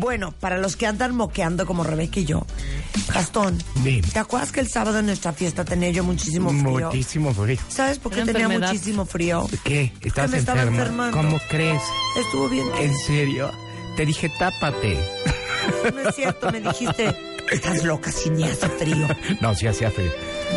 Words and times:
Bueno, 0.00 0.32
para 0.40 0.56
los 0.56 0.76
que 0.76 0.86
andan 0.86 1.14
moqueando 1.14 1.66
como 1.66 1.84
Rebeca 1.84 2.20
y 2.20 2.24
yo, 2.24 2.46
Gastón, 3.12 3.62
Dime. 3.84 4.00
¿te 4.12 4.18
acuerdas 4.18 4.50
que 4.50 4.60
el 4.60 4.68
sábado 4.68 4.98
en 4.98 5.06
nuestra 5.06 5.32
fiesta 5.34 5.64
tenía 5.64 5.90
yo 5.90 6.02
muchísimo 6.04 6.48
frío? 6.50 6.86
Muchísimo 6.86 7.34
frío. 7.34 7.58
¿Sabes 7.68 7.98
por 7.98 8.10
qué 8.12 8.20
Era 8.22 8.26
tenía 8.32 8.44
enfermedad. 8.46 8.72
muchísimo 8.72 9.04
frío? 9.04 9.46
¿Qué? 9.62 9.92
¿Estás 10.00 10.30
me 10.30 10.38
estaba 10.38 10.62
enferma? 10.62 11.08
enfermando. 11.08 11.16
¿Cómo 11.18 11.40
crees? 11.50 11.82
Estuvo 12.18 12.48
bien. 12.48 12.66
¿En 12.80 12.96
serio? 13.06 13.50
Te 13.96 14.06
dije, 14.06 14.30
tápate. 14.38 14.98
No 15.94 16.08
es 16.08 16.16
cierto, 16.16 16.50
me 16.50 16.60
dijiste, 16.60 17.14
estás 17.52 17.84
loca 17.84 18.10
si 18.10 18.30
ni 18.30 18.44
hace 18.44 18.68
frío. 18.70 19.06
No, 19.42 19.54
sí 19.54 19.66
hacía 19.66 19.90
frío. 19.90 20.10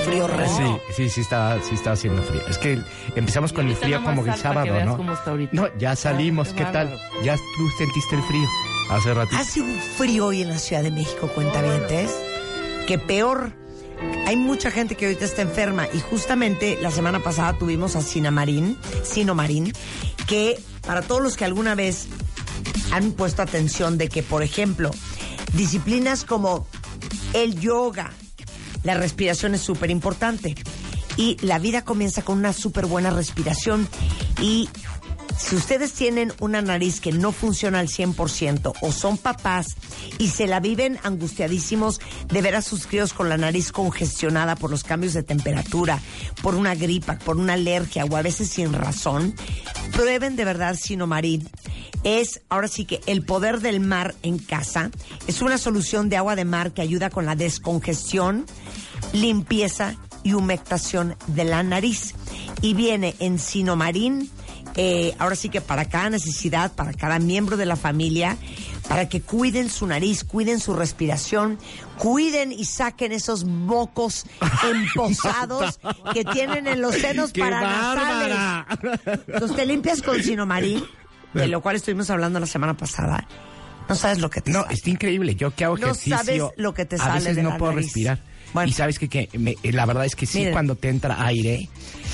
Frío 0.05 0.27
rojo. 0.27 0.81
Sí, 0.89 0.93
sí, 0.95 1.09
sí 1.09 1.21
estaba, 1.21 1.61
sí 1.61 1.75
estaba 1.75 1.93
haciendo 1.93 2.21
frío. 2.23 2.41
Es 2.47 2.57
que 2.57 2.79
empezamos 3.15 3.53
con 3.53 3.67
el 3.67 3.75
frío 3.75 4.03
como 4.03 4.25
el 4.25 4.35
sábado, 4.35 4.83
¿no? 4.85 4.97
cómo 4.97 5.13
está 5.13 5.31
ahorita. 5.31 5.53
No, 5.53 5.67
ya 5.77 5.95
salimos. 5.95 6.49
qué 6.49 6.63
¿Qué 6.63 6.65
tal? 6.65 6.99
Ya 7.23 7.35
tú 7.35 7.69
sentiste 7.77 8.15
el 8.15 8.23
frío 8.23 8.47
hace 8.89 9.13
ratito. 9.13 9.37
Hace 9.37 9.61
un 9.61 9.79
frío 9.97 10.27
hoy 10.27 10.41
en 10.41 10.49
la 10.49 10.57
Ciudad 10.57 10.83
de 10.83 10.91
México, 10.91 11.27
cuentavientes, 11.27 12.11
que 12.87 12.97
peor. 12.97 13.51
Hay 14.25 14.35
mucha 14.35 14.69
gente 14.69 14.95
que 14.95 15.05
ahorita 15.05 15.23
está 15.23 15.43
enferma 15.43 15.87
y 15.93 15.99
justamente 15.99 16.77
la 16.81 16.91
semana 16.91 17.19
pasada 17.19 17.57
tuvimos 17.57 17.95
a 17.95 18.01
Sina 18.01 18.31
Marín, 18.31 18.77
Sino 19.03 19.33
Marín, 19.33 19.71
que 20.27 20.59
para 20.85 21.01
todos 21.01 21.21
los 21.21 21.37
que 21.37 21.45
alguna 21.45 21.73
vez 21.75 22.07
han 22.91 23.11
puesto 23.11 23.41
atención 23.41 23.97
de 23.97 24.09
que, 24.09 24.21
por 24.21 24.43
ejemplo, 24.43 24.91
disciplinas 25.53 26.25
como 26.25 26.67
el 27.33 27.59
yoga, 27.59 28.11
la 28.83 28.95
respiración 28.95 29.55
es 29.55 29.61
súper 29.61 29.89
importante. 29.89 30.55
Y 31.17 31.37
la 31.41 31.59
vida 31.59 31.83
comienza 31.83 32.23
con 32.23 32.39
una 32.39 32.53
súper 32.53 32.85
buena 32.85 33.11
respiración. 33.11 33.87
Y 34.41 34.69
si 35.37 35.55
ustedes 35.55 35.93
tienen 35.93 36.31
una 36.39 36.61
nariz 36.61 36.99
que 36.99 37.11
no 37.11 37.31
funciona 37.31 37.79
al 37.79 37.87
100% 37.87 38.73
o 38.81 38.91
son 38.91 39.17
papás 39.17 39.75
y 40.19 40.29
se 40.29 40.47
la 40.47 40.59
viven 40.59 40.99
angustiadísimos 41.03 41.99
de 42.27 42.41
ver 42.41 42.55
a 42.55 42.61
sus 42.61 42.85
críos 42.87 43.13
con 43.13 43.29
la 43.29 43.37
nariz 43.37 43.71
congestionada 43.71 44.55
por 44.55 44.69
los 44.69 44.83
cambios 44.83 45.13
de 45.13 45.23
temperatura, 45.23 45.99
por 46.41 46.55
una 46.55 46.75
gripa, 46.75 47.17
por 47.19 47.37
una 47.37 47.53
alergia 47.53 48.05
o 48.05 48.15
a 48.15 48.21
veces 48.21 48.49
sin 48.49 48.73
razón, 48.73 49.35
prueben 49.91 50.35
de 50.35 50.45
verdad 50.45 50.75
Sinomarín. 50.75 51.49
Es 52.03 52.41
ahora 52.49 52.67
sí 52.67 52.85
que 52.85 53.01
el 53.05 53.23
poder 53.23 53.61
del 53.61 53.79
mar 53.79 54.15
en 54.23 54.37
casa. 54.37 54.91
Es 55.27 55.41
una 55.41 55.57
solución 55.57 56.09
de 56.09 56.17
agua 56.17 56.35
de 56.35 56.45
mar 56.45 56.73
que 56.73 56.81
ayuda 56.81 57.09
con 57.09 57.25
la 57.25 57.35
descongestión, 57.35 58.45
limpieza 59.13 59.95
y 60.23 60.33
humectación 60.33 61.15
de 61.27 61.45
la 61.45 61.63
nariz. 61.63 62.13
Y 62.61 62.73
viene 62.73 63.15
en 63.19 63.39
Sinomarín, 63.39 64.29
eh, 64.75 65.13
ahora 65.19 65.35
sí 65.35 65.49
que 65.49 65.61
para 65.61 65.85
cada 65.85 66.09
necesidad, 66.09 66.71
para 66.73 66.93
cada 66.93 67.19
miembro 67.19 67.57
de 67.57 67.65
la 67.65 67.75
familia, 67.75 68.37
para 68.87 69.07
que 69.07 69.21
cuiden 69.21 69.69
su 69.69 69.87
nariz, 69.87 70.23
cuiden 70.23 70.59
su 70.59 70.73
respiración, 70.73 71.57
cuiden 71.97 72.51
y 72.51 72.65
saquen 72.65 73.11
esos 73.11 73.45
mocos 73.45 74.25
emposados 74.69 75.79
que 76.13 76.25
tienen 76.25 76.67
en 76.67 76.81
los 76.81 76.95
senos 76.95 77.31
¡Qué 77.31 77.41
paranasales. 77.41 78.35
bárbara! 78.35 78.67
Entonces 79.27 79.55
te 79.55 79.65
limpias 79.65 80.01
con 80.01 80.21
Sinomarín, 80.21 80.83
de 81.33 81.47
lo 81.47 81.61
cual 81.61 81.75
estuvimos 81.75 82.09
hablando 82.09 82.39
la 82.39 82.45
semana 82.47 82.75
pasada. 82.75 83.27
No 83.89 83.95
sabes 83.95 84.19
lo 84.19 84.29
que 84.29 84.41
te 84.41 84.51
No, 84.51 84.61
sale. 84.61 84.73
está 84.75 84.89
increíble. 84.89 85.35
Yo 85.35 85.53
que 85.53 85.65
hago 85.65 85.77
No 85.77 85.87
ejercicio. 85.87 86.17
sabes 86.17 86.41
lo 86.57 86.73
que 86.73 86.85
te 86.85 86.95
a 86.95 86.99
sale 86.99 87.13
veces 87.19 87.35
de 87.35 87.43
no 87.43 87.49
la 87.49 87.57
puedo 87.57 87.73
nariz. 87.73 87.87
respirar. 87.87 88.19
Bueno. 88.53 88.69
Y 88.69 88.73
sabes 88.73 88.97
que, 88.99 89.09
que 89.09 89.29
me- 89.37 89.55
la 89.63 89.85
verdad 89.85 90.05
es 90.05 90.15
que 90.15 90.25
sí, 90.25 90.37
Miren. 90.39 90.53
cuando 90.53 90.75
te 90.75 90.87
entra 90.89 91.25
aire, 91.25 91.67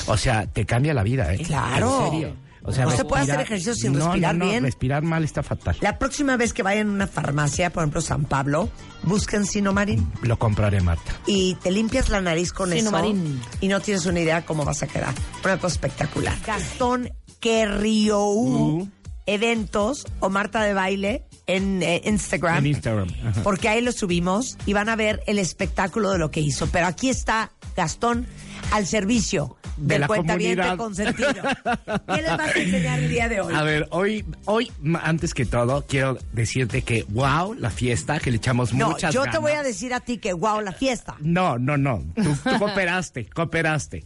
o 0.08 0.18
sea, 0.18 0.48
te 0.48 0.66
cambia 0.66 0.94
la 0.94 1.04
vida, 1.04 1.34
¿eh? 1.34 1.40
Claro. 1.46 2.06
En 2.06 2.12
serio. 2.12 2.36
O 2.64 2.72
sea, 2.74 2.86
No 2.86 2.92
se 2.92 3.06
puede 3.06 3.22
hacer 3.24 3.36
respirar- 3.38 3.42
ejercicio 3.46 3.76
sin 3.76 3.94
No, 3.94 4.00
no, 4.00 4.06
respirar 4.08 4.36
no, 4.36 4.46
bien. 4.46 4.64
Respirar 4.64 5.02
mal 5.04 5.24
está 5.24 5.44
fatal. 5.44 5.78
La 5.82 5.98
próxima 5.98 6.38
vez 6.38 6.54
que 6.54 6.62
vayan 6.64 6.90
a 6.90 6.92
una 6.92 7.08
farmacia, 7.08 7.72
por 7.72 7.84
ejemplo 7.84 8.02
San 8.02 8.26
Pablo, 8.26 8.70
busquen 9.04 9.46
Sinomarín 9.46 10.12
Lo 10.24 10.38
compraré, 10.40 10.82
Marta. 10.82 11.14
y 11.26 11.56
te 11.56 11.72
limpias 11.72 12.10
la 12.10 12.20
nariz 12.22 12.52
con 12.52 12.72
Sinomarín. 12.72 13.40
eso 13.42 13.58
y 13.62 13.68
no 13.70 13.80
tienes 13.80 14.06
una 14.08 14.20
idea 14.20 14.46
cómo 14.46 14.66
vas 14.66 14.82
a 14.84 14.88
quedar. 14.88 15.14
Una 15.44 15.58
cosa 15.58 15.74
espectacular. 15.76 16.36
Gastón 16.46 17.10
Querriou, 17.40 18.90
eventos 19.34 20.06
o 20.20 20.30
Marta 20.30 20.62
de 20.64 20.74
baile 20.74 21.24
en 21.48 21.82
eh, 21.84 22.02
Instagram. 22.06 22.58
En 22.58 22.66
Instagram. 22.68 23.08
Ajá. 23.26 23.44
Porque 23.44 23.70
ahí 23.70 23.82
lo 23.82 23.92
subimos 23.92 24.58
y 24.66 24.74
van 24.74 24.90
a 24.90 24.96
ver 24.96 25.22
el 25.28 25.40
espectáculo 25.40 26.12
de 26.12 26.18
lo 26.20 26.32
que 26.32 26.42
hizo. 26.42 26.68
Pero 26.68 26.88
aquí 26.88 27.10
está 27.10 27.52
Gastón 27.76 28.28
al 28.72 28.86
servicio 28.86 29.56
De 29.78 29.94
del 29.94 30.02
la 30.02 30.08
comunidad. 30.08 30.78
consentido. 30.78 31.32
¿Qué 31.34 32.22
les 32.22 32.38
vas 32.38 32.56
a 32.56 32.60
enseñar 32.60 33.00
el 33.00 33.10
día 33.10 33.30
de 33.30 33.42
hoy? 33.42 33.54
A 33.54 33.64
ver, 33.64 33.88
hoy, 33.92 34.26
hoy, 34.46 34.72
antes 35.02 35.34
que 35.34 35.46
todo, 35.46 35.86
quiero 35.88 36.18
decirte 36.34 36.82
que, 36.82 37.04
wow, 37.10 37.54
la 37.54 37.70
fiesta, 37.70 38.20
que 38.20 38.32
le 38.32 38.38
echamos 38.38 38.74
No, 38.74 38.90
muchas 38.92 39.14
yo 39.14 39.24
te 39.30 39.38
voy 39.38 39.54
a 39.54 39.64
decir 39.64 39.94
a 39.94 40.00
ti 40.02 40.18
que 40.18 40.34
wow, 40.34 40.62
la 40.62 40.72
fiesta. 40.72 41.16
No, 41.20 41.58
no, 41.58 41.78
no. 41.78 42.04
Tú, 42.16 42.36
tú 42.44 42.60
cooperaste, 42.60 43.26
cooperaste. 43.28 44.04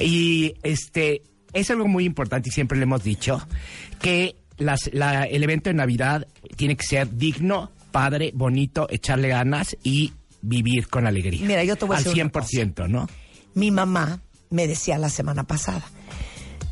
Y 0.00 0.54
este 0.62 1.22
es 1.52 1.70
algo 1.70 1.88
muy 1.88 2.04
importante 2.04 2.48
y 2.48 2.52
siempre 2.52 2.78
le 2.78 2.84
hemos 2.84 3.02
dicho 3.02 3.44
que 4.00 4.36
las, 4.60 4.88
la- 4.92 5.24
el 5.24 5.42
evento 5.42 5.70
de 5.70 5.74
Navidad 5.74 6.26
tiene 6.56 6.76
que 6.76 6.86
ser 6.86 7.16
digno, 7.16 7.70
padre, 7.90 8.30
bonito, 8.34 8.86
echarle 8.90 9.28
ganas 9.28 9.76
y 9.82 10.12
vivir 10.42 10.88
con 10.88 11.06
alegría. 11.06 11.44
Mira, 11.46 11.64
yo 11.64 11.76
te 11.76 11.84
voy 11.84 11.94
a 11.96 11.98
Al 11.98 12.04
decir 12.04 12.22
una 12.22 12.32
100%, 12.32 12.88
¿no? 12.88 13.08
Mi 13.54 13.70
mamá 13.70 14.20
me 14.50 14.66
decía 14.68 14.96
la 14.98 15.08
semana 15.10 15.44
pasada, 15.44 15.82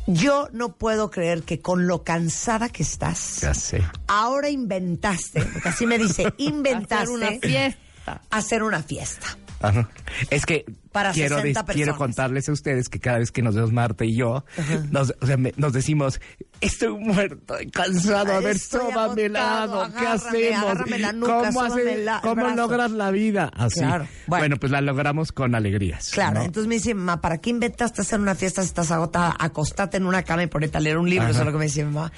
yo 0.07 0.47
no 0.53 0.75
puedo 0.77 1.11
creer 1.11 1.43
que 1.43 1.59
con 1.59 1.85
lo 1.87 2.03
cansada 2.03 2.69
que 2.69 2.83
estás, 2.83 3.41
Ya 3.41 3.53
sé. 3.53 3.83
ahora 4.07 4.49
inventaste, 4.49 5.41
porque 5.43 5.69
así 5.69 5.85
me 5.85 5.97
dice, 5.97 6.33
inventaste 6.37 6.95
Hacer 6.95 7.09
una 7.09 7.31
fiesta. 7.39 8.21
hacer 8.31 8.63
una 8.63 8.81
fiesta. 8.83 9.27
Ajá. 9.61 9.89
Es 10.29 10.45
que 10.45 10.65
Para 10.91 11.11
quiero, 11.11 11.35
60 11.37 11.63
des- 11.63 11.75
quiero 11.75 11.97
contarles 11.97 12.47
a 12.49 12.51
ustedes 12.53 12.87
que 12.89 12.99
cada 12.99 13.19
vez 13.19 13.31
que 13.31 13.41
nos 13.41 13.55
vemos 13.55 13.71
Marta 13.73 14.05
y 14.05 14.15
yo, 14.15 14.45
nos, 14.91 15.13
o 15.21 15.25
sea, 15.25 15.37
me- 15.37 15.53
nos 15.57 15.73
decimos, 15.73 16.21
estoy 16.61 16.97
muerto, 16.97 17.55
cansado, 17.73 18.33
a 18.33 18.39
ver, 18.39 18.57
sóbame 18.57 19.29
lado, 19.29 19.89
¿qué 19.99 20.07
hacemos? 20.07 20.63
agárrame 20.63 20.99
la 20.99 21.11
nuca, 21.13 21.33
¿Cómo, 21.47 21.61
hace- 21.63 21.97
la- 22.03 22.21
cómo 22.21 22.35
brazo". 22.35 22.55
logras 22.55 22.91
la 22.91 23.11
vida? 23.11 23.51
Así. 23.53 23.79
Claro. 23.81 24.07
Bueno. 24.27 24.41
Bueno. 24.43 24.57
pues 24.57 24.71
la 24.71 24.81
logramos 24.81 25.31
con 25.31 25.53
alegrías. 25.55 26.09
Claro, 26.11 26.39
¿no? 26.39 26.45
entonces 26.45 26.67
me 26.67 26.75
dice, 26.75 26.93
mamá, 26.93 27.19
¿para 27.21 27.39
qué 27.39 27.49
inventaste 27.49 28.01
hacer 28.01 28.19
una 28.19 28.35
fiesta 28.35 28.61
si 28.61 28.67
estás 28.69 28.91
agotada? 28.91 29.35
Acostate 29.39 29.97
en 29.97 30.05
una 30.05 30.23
cama 30.23 30.43
y 30.43 30.47
ponete 30.47 30.77
a 30.77 30.81
leer 30.81 30.97
un 30.97 31.09
libro, 31.09 31.23
Ajá. 31.25 31.31
eso 31.31 31.39
es 31.41 31.45
lo 31.45 31.51
que 31.51 31.57
me 31.57 31.65
dice 31.65 31.83
mi 31.83 31.93
mamá. 31.93 32.11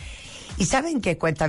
¿Y 0.57 0.65
saben 0.65 1.01
qué 1.01 1.17
cuenta 1.17 1.47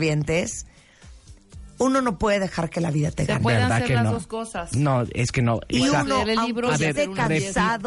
Uno 1.82 2.00
no 2.02 2.18
puede 2.18 2.40
dejar 2.40 2.70
que 2.70 2.80
la 2.80 2.90
vida 2.90 3.10
te 3.10 3.24
Se 3.24 3.32
gane. 3.32 3.42
pueden 3.42 3.60
¿Verdad 3.62 3.76
hacer 3.76 3.88
que 3.88 3.94
las 3.94 4.04
no? 4.04 4.12
dos 4.12 4.26
cosas. 4.26 4.74
No, 4.76 5.04
es 5.14 5.32
que 5.32 5.42
no. 5.42 5.60
Y 5.68 5.88
uno, 5.88 6.04
leer 6.04 6.30
el 6.30 6.40
libro 6.46 6.70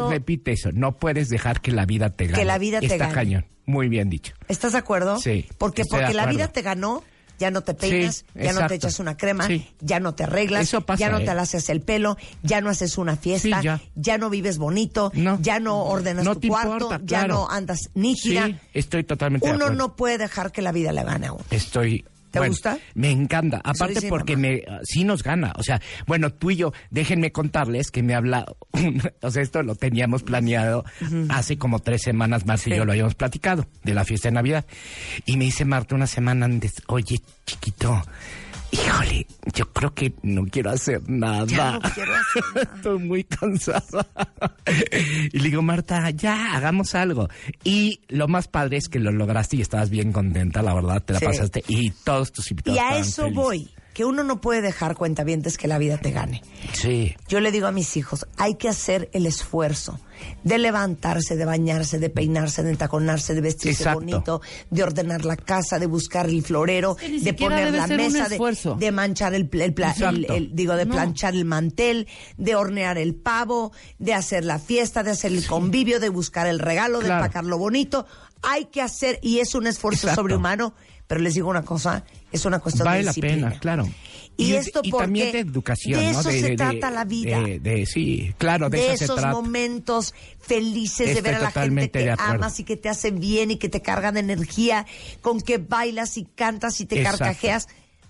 Repite 0.08 0.52
eso, 0.52 0.70
no 0.72 0.92
puedes 0.96 1.28
dejar 1.28 1.60
que 1.60 1.72
la 1.72 1.86
vida 1.86 2.10
te 2.10 2.26
gane. 2.26 2.38
Que 2.38 2.44
la 2.44 2.58
vida 2.58 2.80
te 2.80 2.86
Está 2.86 2.98
gane. 2.98 3.14
cañón. 3.14 3.46
Muy 3.66 3.88
bien 3.88 4.08
dicho. 4.10 4.32
¿estás 4.48 4.72
de 4.72 4.78
acuerdo? 4.78 5.18
Sí, 5.18 5.46
Porque, 5.58 5.82
estoy 5.82 5.98
porque 5.98 6.08
de 6.12 6.14
la 6.14 6.22
acuerdo. 6.22 6.38
vida 6.38 6.48
te 6.48 6.62
ganó, 6.62 7.02
ya 7.38 7.50
no 7.50 7.62
te 7.62 7.74
peinas, 7.74 8.24
Sí, 8.32 8.40
ya 8.44 8.52
no 8.52 8.66
te 8.68 8.74
echas 8.76 9.00
una 9.00 9.16
crema, 9.16 9.46
Sí. 9.48 9.66
ya 9.80 9.98
no 9.98 10.14
te 10.14 10.22
arreglas, 10.24 10.62
Eso 10.62 10.82
pasa, 10.82 11.00
ya 11.00 11.10
no 11.10 11.18
¿eh? 11.18 11.24
te 11.24 11.30
haces 11.32 11.68
el 11.68 11.80
pelo, 11.80 12.16
ya 12.44 12.60
no 12.60 12.70
haces 12.70 12.96
una 12.96 13.16
fiesta, 13.16 13.60
Sí, 13.60 13.68
ya. 13.96 14.18
no 14.18 14.30
vives 14.30 14.58
bonito, 14.58 15.10
No. 15.14 15.38
ya 15.40 15.58
no 15.58 15.82
ordenas 15.82 16.24
No 16.24 16.34
tu 16.34 16.40
te 16.42 16.48
cuarto, 16.48 16.74
importa, 16.76 17.00
ya 17.04 17.26
no 17.26 17.48
andas 17.50 17.90
nítida. 17.94 18.46
Sí, 18.46 18.56
estoy 18.72 19.02
totalmente 19.04 19.46
de 19.48 19.54
Uno 19.54 19.64
acuerdo. 19.66 19.82
no 19.88 19.96
puede 19.96 20.18
dejar 20.18 20.52
que 20.52 20.62
la 20.62 20.70
vida 20.72 20.92
le 20.92 21.02
gane 21.02 21.26
a 21.26 21.32
uno. 21.32 21.44
Estoy. 21.50 22.04
¿Te 22.36 22.40
bueno, 22.40 22.52
gusta? 22.52 22.78
Me 22.94 23.10
encanta. 23.10 23.60
Aparte 23.64 23.94
dice 23.94 24.08
porque 24.08 24.36
mamá. 24.36 24.48
me 24.48 24.62
sí 24.84 25.04
nos 25.04 25.22
gana. 25.22 25.52
O 25.56 25.62
sea, 25.62 25.80
bueno, 26.06 26.30
tú 26.32 26.50
y 26.50 26.56
yo, 26.56 26.72
déjenme 26.90 27.32
contarles 27.32 27.90
que 27.90 28.02
me 28.02 28.14
habla, 28.14 28.46
un- 28.72 29.02
o 29.22 29.30
sea, 29.30 29.42
esto 29.42 29.62
lo 29.62 29.74
teníamos 29.74 30.22
planeado 30.22 30.84
hace 31.28 31.58
como 31.58 31.78
tres 31.80 32.02
semanas 32.02 32.46
más 32.46 32.60
Sí. 32.62 32.70
y 32.72 32.76
yo 32.76 32.84
lo 32.84 32.92
habíamos 32.92 33.14
platicado 33.14 33.66
de 33.84 33.94
la 33.94 34.04
fiesta 34.04 34.28
de 34.28 34.34
Navidad. 34.34 34.66
Y 35.24 35.36
me 35.36 35.44
dice 35.44 35.64
Marta 35.64 35.94
una 35.94 36.06
semana 36.06 36.46
antes, 36.46 36.74
oye, 36.88 37.20
chiquito, 37.46 38.02
híjole, 38.70 39.26
yo 39.54 39.72
creo 39.72 39.94
que 39.94 40.12
no 40.22 40.44
quiero 40.46 40.70
hacer 40.70 41.00
nada. 41.08 41.46
Ya 41.46 41.72
no 41.72 41.80
quiero 41.94 42.12
hacer 42.14 42.42
nada. 42.54 42.76
Estoy 42.76 42.98
muy 42.98 43.24
cansada. 43.24 44.06
y 45.32 45.38
le 45.38 45.48
digo, 45.48 45.62
Marta, 45.62 46.10
ya, 46.10 46.54
hagamos 46.56 46.94
algo. 46.94 47.28
Y 47.64 48.00
lo 48.08 48.28
más 48.28 48.48
padre 48.48 48.76
es 48.78 48.88
que 48.88 48.98
lo 48.98 49.12
lograste 49.12 49.56
y 49.56 49.60
estabas 49.60 49.90
bien 49.90 50.12
contenta, 50.12 50.62
la 50.62 50.74
verdad, 50.74 51.02
te 51.02 51.12
la 51.14 51.18
Sí. 51.20 51.26
pasaste. 51.26 51.64
Y 51.68 51.90
todos 52.04 52.32
tus 52.32 52.50
invitados 52.50 52.76
Y 52.78 52.80
a 52.82 52.98
eso 52.98 53.22
felices. 53.22 53.34
voy, 53.34 53.70
que 53.96 54.04
uno 54.04 54.22
no 54.24 54.42
puede 54.42 54.60
dejar 54.60 54.94
cuentavientes 54.94 55.56
que 55.56 55.68
la 55.68 55.78
vida 55.78 55.96
te 55.96 56.10
gane. 56.10 56.42
Sí. 56.74 57.16
Yo 57.28 57.40
le 57.40 57.50
digo 57.50 57.66
a 57.66 57.72
mis 57.72 57.96
hijos, 57.96 58.26
hay 58.36 58.56
que 58.56 58.68
hacer 58.68 59.08
el 59.14 59.24
esfuerzo 59.24 59.98
de 60.44 60.58
levantarse, 60.58 61.34
de 61.34 61.46
bañarse, 61.46 61.98
de 61.98 62.10
peinarse, 62.10 62.62
de 62.62 62.72
entaconarse, 62.72 63.32
de 63.34 63.40
vestirse 63.40 63.84
Exacto. 63.84 64.00
bonito, 64.00 64.40
de 64.68 64.82
ordenar 64.82 65.24
la 65.24 65.36
casa, 65.36 65.78
de 65.78 65.86
buscar 65.86 66.26
el 66.28 66.42
florero, 66.42 66.94
de 67.22 67.32
poner 67.32 67.72
la 67.72 67.86
mesa, 67.86 68.28
de, 68.28 68.34
esfuerzo. 68.34 68.74
de 68.74 68.92
manchar 68.92 69.32
el, 69.32 69.48
el 69.50 69.72
pla- 69.72 69.94
el- 69.98 70.26
el- 70.30 70.54
digo, 70.54 70.76
de 70.76 70.84
No. 70.84 70.92
planchar 70.94 71.34
el 71.34 71.46
mantel, 71.46 72.06
de 72.36 72.54
hornear 72.54 72.98
el 72.98 73.14
pavo, 73.14 73.72
de 73.98 74.12
hacer 74.12 74.44
la 74.44 74.58
fiesta, 74.58 75.04
de 75.04 75.12
hacer 75.12 75.32
el 75.32 75.46
convivio, 75.46 76.00
de 76.00 76.10
buscar 76.10 76.46
el 76.46 76.58
regalo, 76.58 76.98
de 76.98 77.06
Claro. 77.06 77.24
empacarlo 77.24 77.56
bonito. 77.56 78.06
Hay 78.42 78.66
que 78.66 78.82
hacer, 78.82 79.18
y 79.22 79.38
es 79.38 79.54
un 79.54 79.66
esfuerzo 79.66 80.08
Exacto. 80.08 80.20
sobrehumano, 80.20 80.74
pero 81.06 81.20
les 81.20 81.34
digo 81.34 81.48
una 81.48 81.62
cosa, 81.62 82.04
es 82.32 82.44
una 82.44 82.58
cuestión 82.58 82.84
Vale 82.84 82.98
de 82.98 83.04
la 83.04 83.10
disciplina. 83.12 83.48
pena, 83.48 83.60
claro. 83.60 83.88
Y, 84.38 84.52
esto 84.52 84.80
y 84.82 84.90
porque 84.90 85.04
también 85.04 85.32
de 85.32 85.38
educación, 85.38 85.98
de 85.98 86.12
¿no? 86.12 86.20
eso 86.20 86.30
se 86.30 86.56
trata 86.56 86.90
la 86.90 87.04
vida. 87.06 87.40
de- 87.40 87.86
sí, 87.86 88.34
claro, 88.36 88.68
de, 88.68 88.78
se 88.96 89.04
esos 89.04 89.16
trata. 89.16 89.30
momentos 89.32 90.12
felices 90.40 91.14
de 91.14 91.20
ver 91.22 91.36
a 91.36 91.40
la 91.40 91.50
gente 91.50 91.90
que 91.90 92.14
amas 92.18 92.60
y 92.60 92.64
que 92.64 92.76
te 92.76 92.88
hacen 92.90 93.18
bien 93.18 93.50
y 93.50 93.56
que 93.56 93.68
te 93.70 93.80
cargan 93.80 94.14
de 94.14 94.20
energía, 94.20 94.84
con 95.22 95.40
que 95.40 95.56
bailas 95.58 96.18
y 96.18 96.24
cantas 96.24 96.80
y 96.80 96.86
te 96.86 96.98
Exacto. 96.98 97.18
carcajeas. 97.20 97.68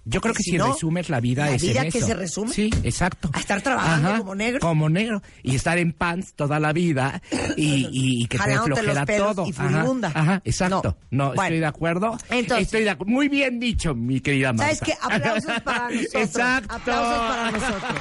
Yo 0.08 0.20
creo 0.20 0.32
que 0.34 0.42
si, 0.44 0.52
no, 0.52 0.72
resumes 0.72 1.08
la 1.10 1.18
vida 1.20 1.46
la 1.46 1.56
es 1.56 1.62
vida 1.62 1.82
en 1.82 1.90
que 1.90 1.98
eso. 1.98 2.06
se 2.06 2.14
resume 2.14 2.52
Sí, 2.52 2.70
exacto. 2.84 3.28
a 3.32 3.40
estar 3.40 3.60
trabajando 3.60 4.18
como 4.18 4.34
negro. 4.36 4.60
Como 4.60 4.88
negro. 4.88 5.20
Y 5.42 5.56
estar 5.56 5.78
en 5.78 5.92
pants 5.92 6.32
toda 6.34 6.60
la 6.60 6.72
vida 6.72 7.20
y, 7.56 7.86
y- 7.90 8.22
y 8.22 8.26
que 8.26 8.38
te 8.38 8.56
flojera 8.58 9.04
todo. 9.04 9.46
y 9.46 9.52
furibunda. 9.52 10.12
Ajá, 10.14 10.40
exacto. 10.44 10.96
No. 11.10 11.24
No, 11.26 11.34
Bueno. 11.34 11.42
estoy 11.42 11.58
de 11.58 11.66
acuerdo. 11.66 12.18
Entonces- 12.30 12.66
estoy 12.66 12.84
de 12.84 12.96
acu- 12.96 13.04
Muy 13.06 13.26
bien 13.28 13.58
dicho, 13.58 13.94
mi 13.96 14.20
querida 14.20 14.52
Marta. 14.52 14.76
¿Sabes 14.76 14.80
qué? 14.80 14.94
Aplausos 15.02 15.60
para 15.62 15.88
nosotros. 15.90 16.14
Exacto. 16.24 16.74
Aplausos 16.74 17.18
para 17.18 17.50
nosotros. 17.50 17.92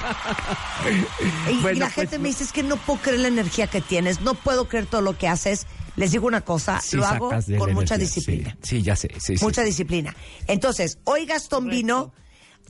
Y, 1.50 1.56
la 1.56 1.62
pues, 1.88 1.94
gente 1.94 2.19
me 2.19 2.28
dice, 2.30 2.44
es 2.44 2.51
que 2.51 2.63
no 2.63 2.78
puedo 2.78 3.00
creer 3.01 3.19
la 3.22 3.28
energía 3.30 3.68
que 3.68 3.81
tienes, 3.81 4.22
no 4.22 4.34
puedo 4.36 4.68
creer 4.68 4.86
todo 4.86 5.01
lo 5.01 5.18
que 5.18 5.28
haces. 5.28 5.66
Les 5.95 6.12
digo 6.12 6.27
una 6.27 6.42
cosa, 6.42 6.81
sí 6.81 6.97
lo 6.97 7.06
hago 7.06 7.30
con 7.30 7.74
mucha 7.74 7.95
energía, 7.95 7.97
disciplina. 7.97 8.57
Sí, 8.62 8.77
sí, 8.77 8.81
ya 8.83 8.95
sé. 8.95 9.09
Sí, 9.19 9.38
sí. 9.38 9.44
Mucha 9.44 9.63
disciplina. 9.63 10.15
Entonces, 10.47 10.97
hoy 11.06 11.25
Gastón 11.25 11.69
vino 11.69 12.13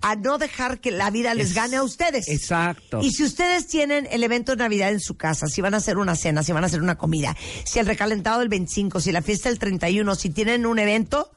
a 0.01 0.15
no 0.15 0.37
dejar 0.37 0.79
que 0.79 0.91
la 0.91 1.09
vida 1.09 1.33
les 1.33 1.47
Es- 1.49 1.55
gane 1.55 1.77
a 1.77 1.83
ustedes. 1.83 2.27
exacto. 2.27 2.99
Y 3.01 3.11
si 3.11 3.23
ustedes 3.23 3.65
tienen 3.67 4.07
el 4.11 4.23
evento 4.23 4.51
de 4.51 4.57
Navidad 4.57 4.91
en 4.91 4.99
su 4.99 5.15
casa, 5.15 5.47
si 5.47 5.61
van 5.61 5.73
a 5.73 5.77
hacer 5.77 5.97
una 5.97 6.15
cena, 6.15 6.43
si 6.43 6.51
van 6.51 6.63
a 6.63 6.67
hacer 6.67 6.81
una 6.81 6.95
comida, 6.97 7.35
si 7.63 7.79
el 7.79 7.85
recalentado 7.87 8.39
del 8.39 8.49
25, 8.49 8.99
si 8.99 9.11
la 9.11 9.21
fiesta 9.21 9.49
del 9.49 9.57
31, 9.57 10.13
si 10.15 10.29
tienen 10.29 10.65
un 10.65 10.77
evento, 10.79 11.31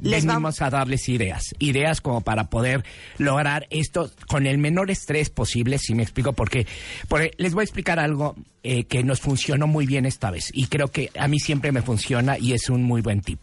les 0.00 0.24
vamos 0.24 0.62
a 0.62 0.70
darles 0.70 1.08
ideas, 1.08 1.54
ideas 1.58 2.00
como 2.00 2.20
para 2.22 2.48
poder 2.48 2.84
lograr 3.18 3.66
esto 3.70 4.10
con 4.28 4.46
el 4.46 4.56
menor 4.58 4.90
estrés 4.90 5.28
posible, 5.28 5.78
si 5.78 5.94
me 5.94 6.02
explico, 6.04 6.32
porque, 6.32 6.66
porque 7.08 7.32
les 7.36 7.52
voy 7.52 7.62
a 7.62 7.64
explicar 7.64 7.98
algo 7.98 8.34
eh, 8.64 8.84
que 8.84 9.02
nos 9.02 9.20
funcionó 9.20 9.66
muy 9.66 9.86
bien 9.86 10.06
esta 10.06 10.30
vez 10.30 10.50
y 10.52 10.66
creo 10.66 10.88
que 10.88 11.10
a 11.18 11.26
mí 11.28 11.38
siempre 11.40 11.72
me 11.72 11.82
funciona 11.82 12.38
y 12.38 12.52
es 12.52 12.68
un 12.70 12.82
muy 12.84 13.00
buen 13.02 13.20
tip, 13.20 13.40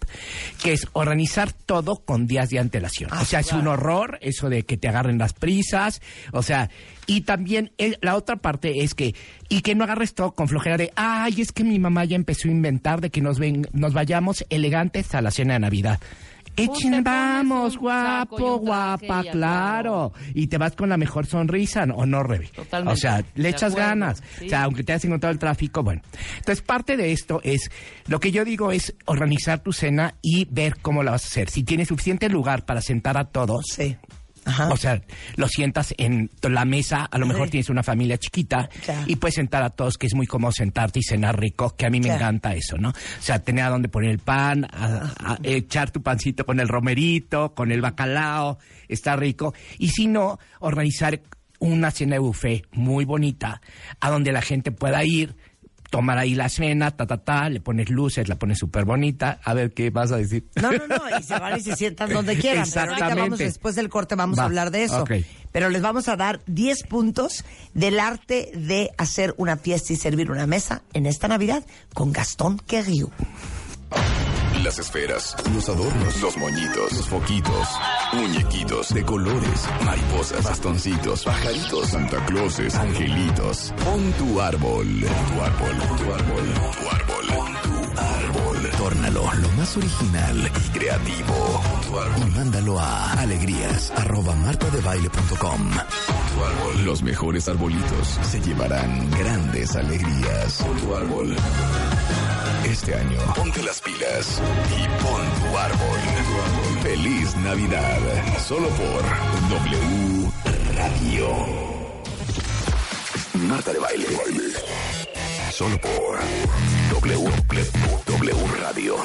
que 0.64 0.72
es 0.74 0.88
organizar 0.94 1.52
todo 1.52 1.98
con 1.98 2.26
días 2.28 2.50
de 2.50 2.60
antelación. 2.60 3.12
o 3.14 3.26
sea, 3.26 3.42
es 3.42 3.52
un 3.52 3.68
horror 3.68 4.18
eso 4.22 4.50
de 4.50 4.64
que 4.64 4.78
te 4.78 4.88
agarren 4.88 5.18
las 5.18 5.34
prisas, 5.34 6.02
o 6.32 6.42
sea, 6.44 6.70
y 7.06 7.22
también 7.22 7.72
el- 7.78 7.98
la 8.02 8.16
otra 8.16 8.38
parte 8.38 8.84
es 8.84 8.94
que, 8.94 9.16
y 9.50 9.62
que 9.62 9.76
no 9.76 9.84
agarres 9.84 10.14
todo 10.14 10.32
con 10.34 10.48
flojera 10.48 10.78
de, 10.78 10.92
ay, 10.96 11.42
es 11.42 11.52
que 11.52 11.64
mi 11.64 11.80
mamá 11.80 12.06
ya 12.06 12.16
empezó 12.16 12.48
a 12.48 12.52
inventar 12.52 13.02
de 13.02 13.10
que 13.10 13.22
nos, 13.22 13.40
ven, 13.40 13.68
nos 13.74 13.94
vayamos 13.94 14.46
elegantes 14.50 15.14
a 15.16 15.22
la 15.22 15.32
cena 15.32 15.54
de 15.54 15.60
Navidad. 15.60 16.00
Echen, 16.64 17.04
vamos, 17.04 17.78
guapo, 17.78 18.58
guapa, 18.60 19.24
claro. 19.32 20.14
Y 20.34 20.48
te 20.48 20.58
vas 20.58 20.76
con 20.76 20.90
la 20.90 20.98
mejor 20.98 21.26
sonrisa, 21.26 21.86
¿no? 21.86 21.96
¿o 21.96 22.06
no, 22.06 22.24
Rebe? 22.24 22.48
Totalmente. 22.48 22.94
O 22.94 22.98
sea, 22.98 23.24
le 23.36 23.44
De 23.44 23.50
echas 23.50 23.72
acuerdo, 23.74 23.90
ganas. 23.90 24.24
sí. 24.38 24.46
O 24.46 24.50
sea, 24.50 24.64
aunque 24.64 24.84
te 24.84 24.94
hayas 24.94 25.06
encontrado 25.06 25.32
el 25.34 25.40
tráfico, 25.40 25.84
bueno. 25.84 26.02
Entonces, 26.38 26.62
parte 26.62 26.98
de 26.98 27.12
esto 27.12 27.42
es, 27.44 27.70
lo 28.08 28.20
que 28.20 28.32
yo 28.32 28.46
digo 28.46 28.72
es 28.72 28.96
organizar 29.06 29.60
tu 29.60 29.72
cena 29.74 30.16
y 30.22 30.46
ver 30.52 30.78
cómo 30.82 31.04
la 31.04 31.12
vas 31.12 31.24
a 31.24 31.28
hacer. 31.28 31.50
Si 31.50 31.64
tienes 31.64 31.88
suficiente 31.90 32.30
lugar 32.30 32.66
para 32.66 32.82
sentar 32.82 33.18
a 33.18 33.26
todos, 33.26 33.66
Sí. 33.70 33.98
Ajá. 34.46 34.70
o 34.70 34.78
sea, 34.78 35.02
lo 35.36 35.48
sientas 35.48 35.94
en 35.98 36.30
la 36.42 36.66
mesa, 36.66 37.06
a 37.06 37.18
lo 37.18 37.26
mejor 37.26 37.46
Sí. 37.48 37.52
tienes 37.52 37.70
una 37.70 37.84
familia 37.84 38.18
chiquita 38.18 38.70
y 39.06 39.16
puedes 39.18 39.36
sentar 39.36 39.64
a 39.64 39.70
todos, 39.70 39.98
que 39.98 40.08
es 40.08 40.16
muy 40.16 40.28
cómodo 40.28 40.52
sentarte 40.52 41.00
y 41.00 41.04
cenar 41.04 41.40
rico, 41.40 41.76
que 41.76 41.86
a 41.86 41.90
mí 41.90 42.00
me 42.00 42.14
encanta 42.14 42.54
eso, 42.54 42.78
¿no? 42.78 42.90
O 42.90 43.22
sea, 43.22 43.40
tener 43.44 43.66
a 43.66 43.70
dónde 43.70 43.90
poner 43.90 44.12
el 44.12 44.20
pan, 44.20 44.66
a- 44.66 45.14
a 45.20 45.38
echar 45.44 45.92
tu 45.92 46.02
pancito 46.02 46.46
con 46.46 46.60
el 46.60 46.68
romerito, 46.68 47.54
con 47.54 47.72
el 47.72 47.82
bacalao, 47.82 48.58
está 48.88 49.16
rico. 49.16 49.54
Y 49.78 49.90
si 49.90 50.08
no, 50.08 50.40
organizar 50.60 51.20
una 51.60 51.92
cena 51.92 52.14
de 52.16 52.20
buffet 52.20 52.66
muy 52.72 53.04
bonita, 53.04 53.62
a 54.00 54.10
donde 54.10 54.32
la 54.32 54.42
gente 54.42 54.72
pueda 54.72 55.04
ir, 55.04 55.36
tomar 55.90 56.18
ahí 56.18 56.36
la 56.36 56.50
cena, 56.50 56.92
ta, 56.92 57.06
ta, 57.08 57.18
ta, 57.18 57.50
le 57.50 57.60
pones 57.60 57.90
luces, 57.90 58.28
la 58.28 58.38
pones 58.38 58.60
súper 58.60 58.86
bonita. 58.86 59.40
A 59.44 59.54
ver, 59.54 59.74
¿qué 59.74 59.90
vas 59.90 60.12
a 60.12 60.18
decir? 60.18 60.46
No, 60.62 60.72
no, 60.72 60.88
no, 60.88 61.20
y 61.20 61.24
se 61.24 61.38
van 61.38 61.58
y 61.58 61.62
se 61.62 61.76
sientan 61.76 62.10
donde 62.14 62.38
quieran. 62.38 62.68
Pero 62.72 62.92
ahorita 62.92 63.06
vamos, 63.06 63.16
Exactamente. 63.18 63.44
después 63.46 63.76
del 63.76 63.90
corte 63.90 64.16
vamos 64.16 64.40
a 64.40 64.46
hablar 64.46 64.72
de 64.72 64.84
eso. 64.84 65.06
Pero 65.52 65.70
les 65.70 65.82
vamos 65.82 66.08
a 66.08 66.16
dar 66.16 66.42
10 66.46 66.84
puntos 66.84 67.44
del 67.74 68.00
arte 68.00 68.52
de 68.54 68.92
hacer 68.98 69.34
una 69.38 69.58
fiesta 69.58 69.94
y 69.94 69.96
servir 69.96 70.32
una 70.32 70.46
mesa 70.46 70.84
en 70.94 71.06
esta 71.06 71.28
Navidad 71.28 71.66
con 71.94 72.12
Gastón 72.12 72.60
Querriu. 72.60 73.10
Las 74.64 74.78
esferas, 74.78 75.36
los 75.54 75.70
adornos, 75.70 76.22
los 76.22 76.38
moñitos, 76.38 76.92
los 76.92 77.08
foquitos, 77.08 77.68
muñequitos 78.14 78.94
de 78.94 79.04
colores, 79.04 79.68
mariposas, 79.86 80.44
bastoncitos, 80.44 81.24
pajaritos, 81.24 81.88
Santa 81.88 82.24
Clauses, 82.26 82.76
angelitos. 82.76 83.74
Pon 83.84 84.12
tu 84.14 84.42
árbol, 84.42 84.88
tu 85.00 85.42
árbol, 85.42 85.78
tu 85.78 86.14
árbol, 86.14 86.54
tu 86.54 86.90
árbol, 86.90 87.28
pon 87.28 87.54
tu 87.64 88.00
árbol. 88.00 88.72
Tórnalo 88.78 89.24
lo 89.34 89.50
más 89.58 89.78
original 89.78 90.52
y 90.66 90.78
creativo. 90.78 91.62
Pon 91.64 91.82
tu 91.82 92.00
árbol. 92.00 92.28
Y 92.28 92.32
mándalo 92.32 92.80
a 92.80 93.14
alegrías 93.14 93.92
arroba 93.96 94.36
martadebaile.com. 94.36 95.70
Pon 95.70 96.36
tu 96.36 96.44
árbol. 96.44 96.86
Los 96.86 97.02
mejores 97.02 97.48
arbolitos 97.48 98.20
se 98.24 98.42
llevarán 98.42 99.10
grandes 99.12 99.76
alegrías. 99.76 100.58
Pon 100.62 100.78
tu 100.78 100.96
árbol. 100.96 101.36
Este 102.70 102.94
año, 102.94 103.18
ponte 103.36 103.64
las 103.64 103.82
pilas 103.82 104.40
y 104.70 104.88
pon 105.02 105.22
tu 105.40 105.58
árbol. 105.58 106.00
Feliz 106.84 107.36
Navidad. 107.38 107.98
Solo 108.38 108.70
por 108.70 109.02
W 109.50 110.32
Radio. 110.76 111.48
Marta 113.48 113.74
de 113.74 113.80
baile. 113.80 114.06
Solo 115.52 115.82
por 115.82 116.20
W, 116.92 117.32
W 118.06 118.48
Radio 118.62 118.98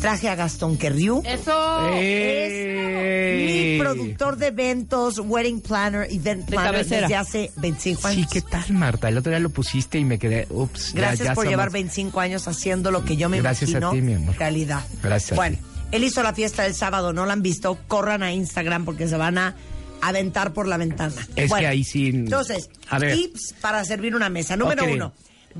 Traje 0.00 0.28
a 0.28 0.34
Gastón 0.34 0.76
Querriu. 0.76 1.22
Eso. 1.24 1.88
¡Ey! 1.90 3.74
Mi 3.74 3.78
productor 3.78 4.36
de 4.36 4.48
eventos, 4.48 5.18
wedding 5.18 5.60
planner, 5.60 6.06
event 6.10 6.46
planner 6.46 6.72
cabecera. 6.72 7.00
desde 7.02 7.16
hace 7.16 7.50
25 7.56 8.00
Sí, 8.00 8.06
años. 8.18 8.30
¿qué 8.32 8.40
tal, 8.42 8.72
Marta? 8.72 9.08
El 9.08 9.18
otro 9.18 9.30
día 9.30 9.38
lo 9.40 9.50
pusiste 9.50 9.98
y 9.98 10.04
me 10.04 10.18
quedé, 10.18 10.46
ups. 10.50 10.92
Gracias 10.94 11.28
ya 11.28 11.34
por 11.34 11.44
somos- 11.44 11.50
llevar 11.50 11.70
25 11.70 12.20
años 12.20 12.48
haciendo 12.48 12.90
lo 12.90 13.04
que 13.04 13.16
yo 13.16 13.28
me 13.28 13.40
Gracias 13.40 13.68
a 13.74 13.78
imagino 13.78 13.92
ti, 13.92 14.00
mi 14.02 14.14
amor. 14.14 14.36
realidad. 14.38 14.82
Gracias 15.02 15.32
a 15.32 15.36
Bueno, 15.36 15.56
ti. 15.58 15.62
él 15.96 16.04
hizo 16.04 16.22
la 16.22 16.34
fiesta 16.34 16.62
del 16.64 16.74
sábado, 16.74 17.12
no 17.12 17.24
la 17.26 17.32
han 17.34 17.42
visto, 17.42 17.78
corran 17.86 18.22
a 18.22 18.32
Instagram 18.32 18.84
porque 18.84 19.06
se 19.08 19.16
van 19.16 19.38
a 19.38 19.54
aventar 20.02 20.52
por 20.52 20.66
la 20.66 20.76
ventana. 20.76 21.14
Es 21.36 21.48
Bueno, 21.48 21.60
que 21.62 21.66
ahí 21.66 21.84
sí- 21.84 22.08
Entonces, 22.08 22.68
A 22.90 22.98
ver. 22.98 23.14
tips 23.14 23.54
para 23.60 23.84
servir 23.84 24.14
una 24.14 24.28
mesa. 24.28 24.56
Número 24.56 24.84
uno, 24.86 25.12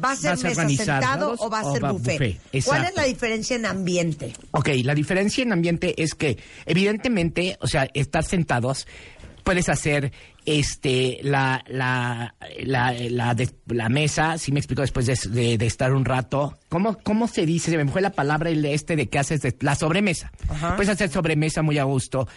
¿va 0.02 0.12
a 0.12 0.16
ser 0.16 0.30
¿Vas 0.32 0.44
a 0.58 0.64
mesa 0.64 0.84
sentado 0.84 1.34
o 1.38 1.50
va 1.50 1.60
a 1.60 1.72
ser 1.72 1.84
va 1.84 1.92
buffet? 1.92 2.18
buffet? 2.52 2.64
¿Cuál 2.64 2.84
es 2.84 2.94
la 2.96 3.04
diferencia 3.04 3.56
en 3.56 3.66
ambiente? 3.66 4.32
Ok, 4.52 4.68
la 4.82 4.94
diferencia 4.94 5.42
en 5.42 5.52
ambiente 5.52 6.00
es 6.02 6.14
que, 6.14 6.38
evidentemente, 6.66 7.56
o 7.60 7.66
sea, 7.66 7.88
estar 7.94 8.24
sentados, 8.24 8.86
puedes 9.42 9.68
hacer 9.68 10.12
este 10.46 11.20
la 11.22 11.64
la 11.68 12.34
la, 12.62 12.92
la, 13.10 13.34
de- 13.34 13.50
la 13.66 13.88
mesa, 13.88 14.36
si 14.36 14.52
me 14.52 14.60
explico 14.60 14.82
después 14.82 15.06
de, 15.06 15.18
de- 15.30 15.56
de 15.58 15.66
estar 15.66 15.92
un 15.94 16.04
rato. 16.04 16.58
¿Cómo, 16.68 16.98
¿Cómo 17.02 17.28
se 17.28 17.46
dice? 17.46 17.70
Se 17.70 17.76
me 17.78 17.90
fue 17.90 18.02
la 18.02 18.10
palabra 18.10 18.50
el 18.50 18.64
este 18.66 18.96
de 18.96 19.08
que 19.08 19.18
haces 19.18 19.40
de- 19.40 19.56
la 19.60 19.74
sobremesa. 19.74 20.30
Ajá. 20.48 20.76
Puedes 20.76 20.90
hacer 20.90 21.08
sobremesa 21.10 21.62
muy 21.62 21.78
a 21.78 21.84
gusto 21.84 22.28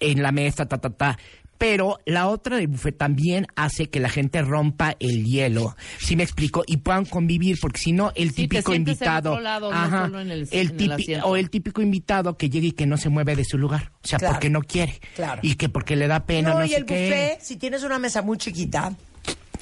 en 0.00 0.22
la 0.22 0.32
mesa, 0.32 0.66
ta, 0.66 0.78
ta, 0.78 0.90
ta. 0.90 1.18
Pero 1.60 1.98
la 2.06 2.26
otra 2.28 2.56
del 2.56 2.68
buffet 2.68 2.96
también 2.96 3.46
hace 3.54 3.90
que 3.90 4.00
la 4.00 4.08
gente 4.08 4.40
rompa 4.40 4.96
el 4.98 5.26
hielo, 5.26 5.76
si 5.98 6.16
me 6.16 6.22
explico, 6.22 6.64
y 6.66 6.78
puedan 6.78 7.04
convivir, 7.04 7.58
porque 7.60 7.78
si 7.78 7.92
no, 7.92 8.12
el 8.14 8.30
Sí, 8.30 8.34
te 8.48 8.56
típico 8.56 8.72
en 8.72 8.78
invitado. 8.78 9.32
otro 9.32 9.42
lado, 9.42 9.70
no 9.70 9.90
solo 10.06 10.20
en 10.20 10.30
el- 10.30 10.48
en 10.50 10.58
el 10.58 10.76
típi- 10.76 10.92
asiento. 11.02 11.26
o 11.26 11.36
el 11.36 11.50
típico 11.50 11.82
invitado 11.82 12.38
que 12.38 12.48
llega 12.48 12.66
y 12.68 12.72
que 12.72 12.86
no 12.86 12.96
se 12.96 13.10
mueve 13.10 13.36
de 13.36 13.44
su 13.44 13.58
lugar. 13.58 13.92
O 14.02 14.08
sea, 14.08 14.18
Claro. 14.18 14.32
porque 14.36 14.48
no 14.48 14.62
quiere. 14.62 14.98
Claro. 15.14 15.40
Y 15.44 15.56
que 15.56 15.68
porque 15.68 15.96
le 15.96 16.08
da 16.08 16.24
pena, 16.24 16.54
no, 16.54 16.60
no, 16.60 16.64
y 16.64 16.70
sé 16.70 16.76
el 16.78 16.86
qué. 16.86 17.04
buffet, 17.04 17.40
si 17.42 17.56
tienes 17.56 17.82
una 17.82 17.98
mesa 17.98 18.22
muy 18.22 18.38
chiquita, 18.38 18.94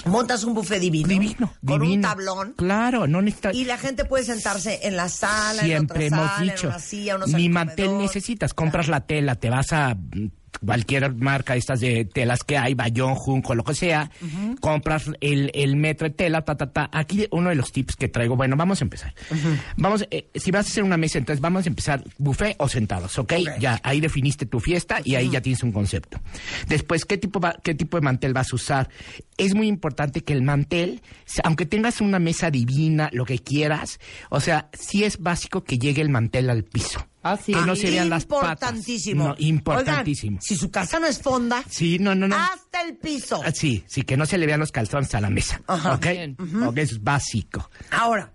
montas 0.07 0.45
un 0.45 0.55
buffet 0.55 0.81
divino. 0.81 1.09
Divino, 1.09 1.53
Con 1.67 1.83
un 1.83 2.01
tablón. 2.01 2.55
Claro, 2.57 3.09
no 3.09 3.21
necesitas. 3.23 3.57
Y 3.57 3.65
la 3.65 3.77
gente 3.77 4.05
puede 4.05 4.23
sentarse 4.23 4.79
en 4.87 4.95
la 4.97 5.09
sala, 5.09 5.63
Siempre 5.63 6.07
en 6.07 6.15
otra 6.15 6.21
hemos 6.23 6.37
sala, 6.37 6.53
dicho, 6.53 6.67
en 6.69 6.73
una 6.75 6.79
silla, 6.79 7.17
unos 7.17 7.33
ni 7.33 7.47
el 7.47 7.51
mantel 7.51 7.87
comedor. 7.87 8.03
necesitas, 8.03 8.55
compras 8.55 8.87
la 8.87 9.01
tela, 9.01 9.35
te 9.35 9.51
vas 9.51 9.73
a 9.73 9.97
cualquier 10.65 11.15
marca 11.15 11.57
estas 11.57 11.81
de 11.81 12.05
telas 12.05 12.43
que 12.45 12.57
hay, 12.59 12.75
Bayón, 12.75 13.15
Junco, 13.15 13.55
lo 13.55 13.65
que 13.65 13.75
sea, 13.75 14.11
compras 14.61 15.11
el, 15.21 15.51
el 15.55 15.77
metro 15.77 16.09
de 16.09 16.15
tela, 16.15 16.43
ta, 16.43 16.57
ta, 16.57 16.73
ta. 16.73 16.91
Aquí 16.93 17.27
uno 17.31 17.49
de 17.51 17.55
los 17.55 17.73
tips 17.73 17.97
que 17.97 18.09
traigo, 18.09 18.37
bueno, 18.37 18.57
vamos 18.57 18.81
a 18.81 18.85
empezar. 18.85 19.15
Vamos, 19.77 20.07
eh, 20.11 20.29
si 20.35 20.51
vas 20.51 20.67
a 20.67 20.69
hacer 20.71 20.85
una 20.85 20.97
mesa, 20.97 21.19
entonces 21.19 21.41
vamos 21.41 21.67
a 21.67 21.69
empezar 21.69 22.03
buffet 22.19 22.57
o 22.59 22.69
sentados, 22.69 23.19
¿ok? 23.19 23.33
Ya, 23.61 23.81
ahí 23.83 24.01
definiste 24.01 24.47
tu 24.47 24.61
fiesta 24.61 25.01
y 25.05 25.15
ahí 25.15 25.31
ya 25.31 25.41
tienes 25.41 25.63
un 25.63 25.73
concepto. 25.73 26.21
Después, 26.67 27.05
¿qué 27.05 27.19
tipo, 27.19 27.41
va- 27.41 27.57
¿qué 27.63 27.75
tipo 27.75 27.97
de 27.97 28.03
mantel 28.03 28.33
vas 28.33 28.53
a 28.53 28.57
usar? 28.57 28.89
Es 29.39 29.55
muy 29.55 29.69
importante 29.69 30.23
que 30.23 30.33
el 30.35 30.43
mantel, 30.43 31.01
aunque 31.45 31.65
tengas 31.65 32.01
una 32.03 32.19
mesa 32.19 32.51
divina, 32.51 33.09
lo 33.13 33.25
que 33.25 33.39
quieras, 33.39 33.99
o 34.31 34.41
sea, 34.41 34.69
sí 34.79 35.05
es 35.05 35.19
básico 35.19 35.65
que 35.65 35.79
llegue 35.79 36.03
el 36.03 36.11
mantel 36.11 36.51
al 36.51 36.65
piso. 36.65 37.07
Ah, 37.23 37.37
sí. 37.37 37.53
Que 37.55 37.61
no 37.63 37.75
se 37.77 37.91
vean 37.91 38.11
las 38.11 38.27
patas. 38.27 38.51
Importantísimo. 38.53 39.29
No, 39.29 39.35
importantísimo. 39.39 40.37
Oigan, 40.39 40.43
si 40.43 40.57
su 40.57 40.71
casa 40.71 40.99
no 40.99 41.07
es 41.07 41.21
fonda, 41.23 41.63
Sí, 41.71 41.99
no, 41.99 42.15
no, 42.15 42.27
no. 42.29 42.37
hasta 42.37 42.83
el 42.83 42.97
piso. 42.97 43.41
Ah, 43.45 43.53
Sí, 43.53 43.85
sí, 43.87 44.03
que 44.03 44.17
no 44.17 44.27
se 44.27 44.39
le 44.39 44.47
vean 44.47 44.61
los 44.61 44.73
calzones 44.73 45.15
a 45.15 45.21
la 45.21 45.31
mesa. 45.31 45.61
Ajá. 45.67 45.95
¿Ok? 45.95 46.07
Bien. 46.07 46.37
Es 46.77 47.03
básico. 47.03 47.71
Ahora, 47.91 48.33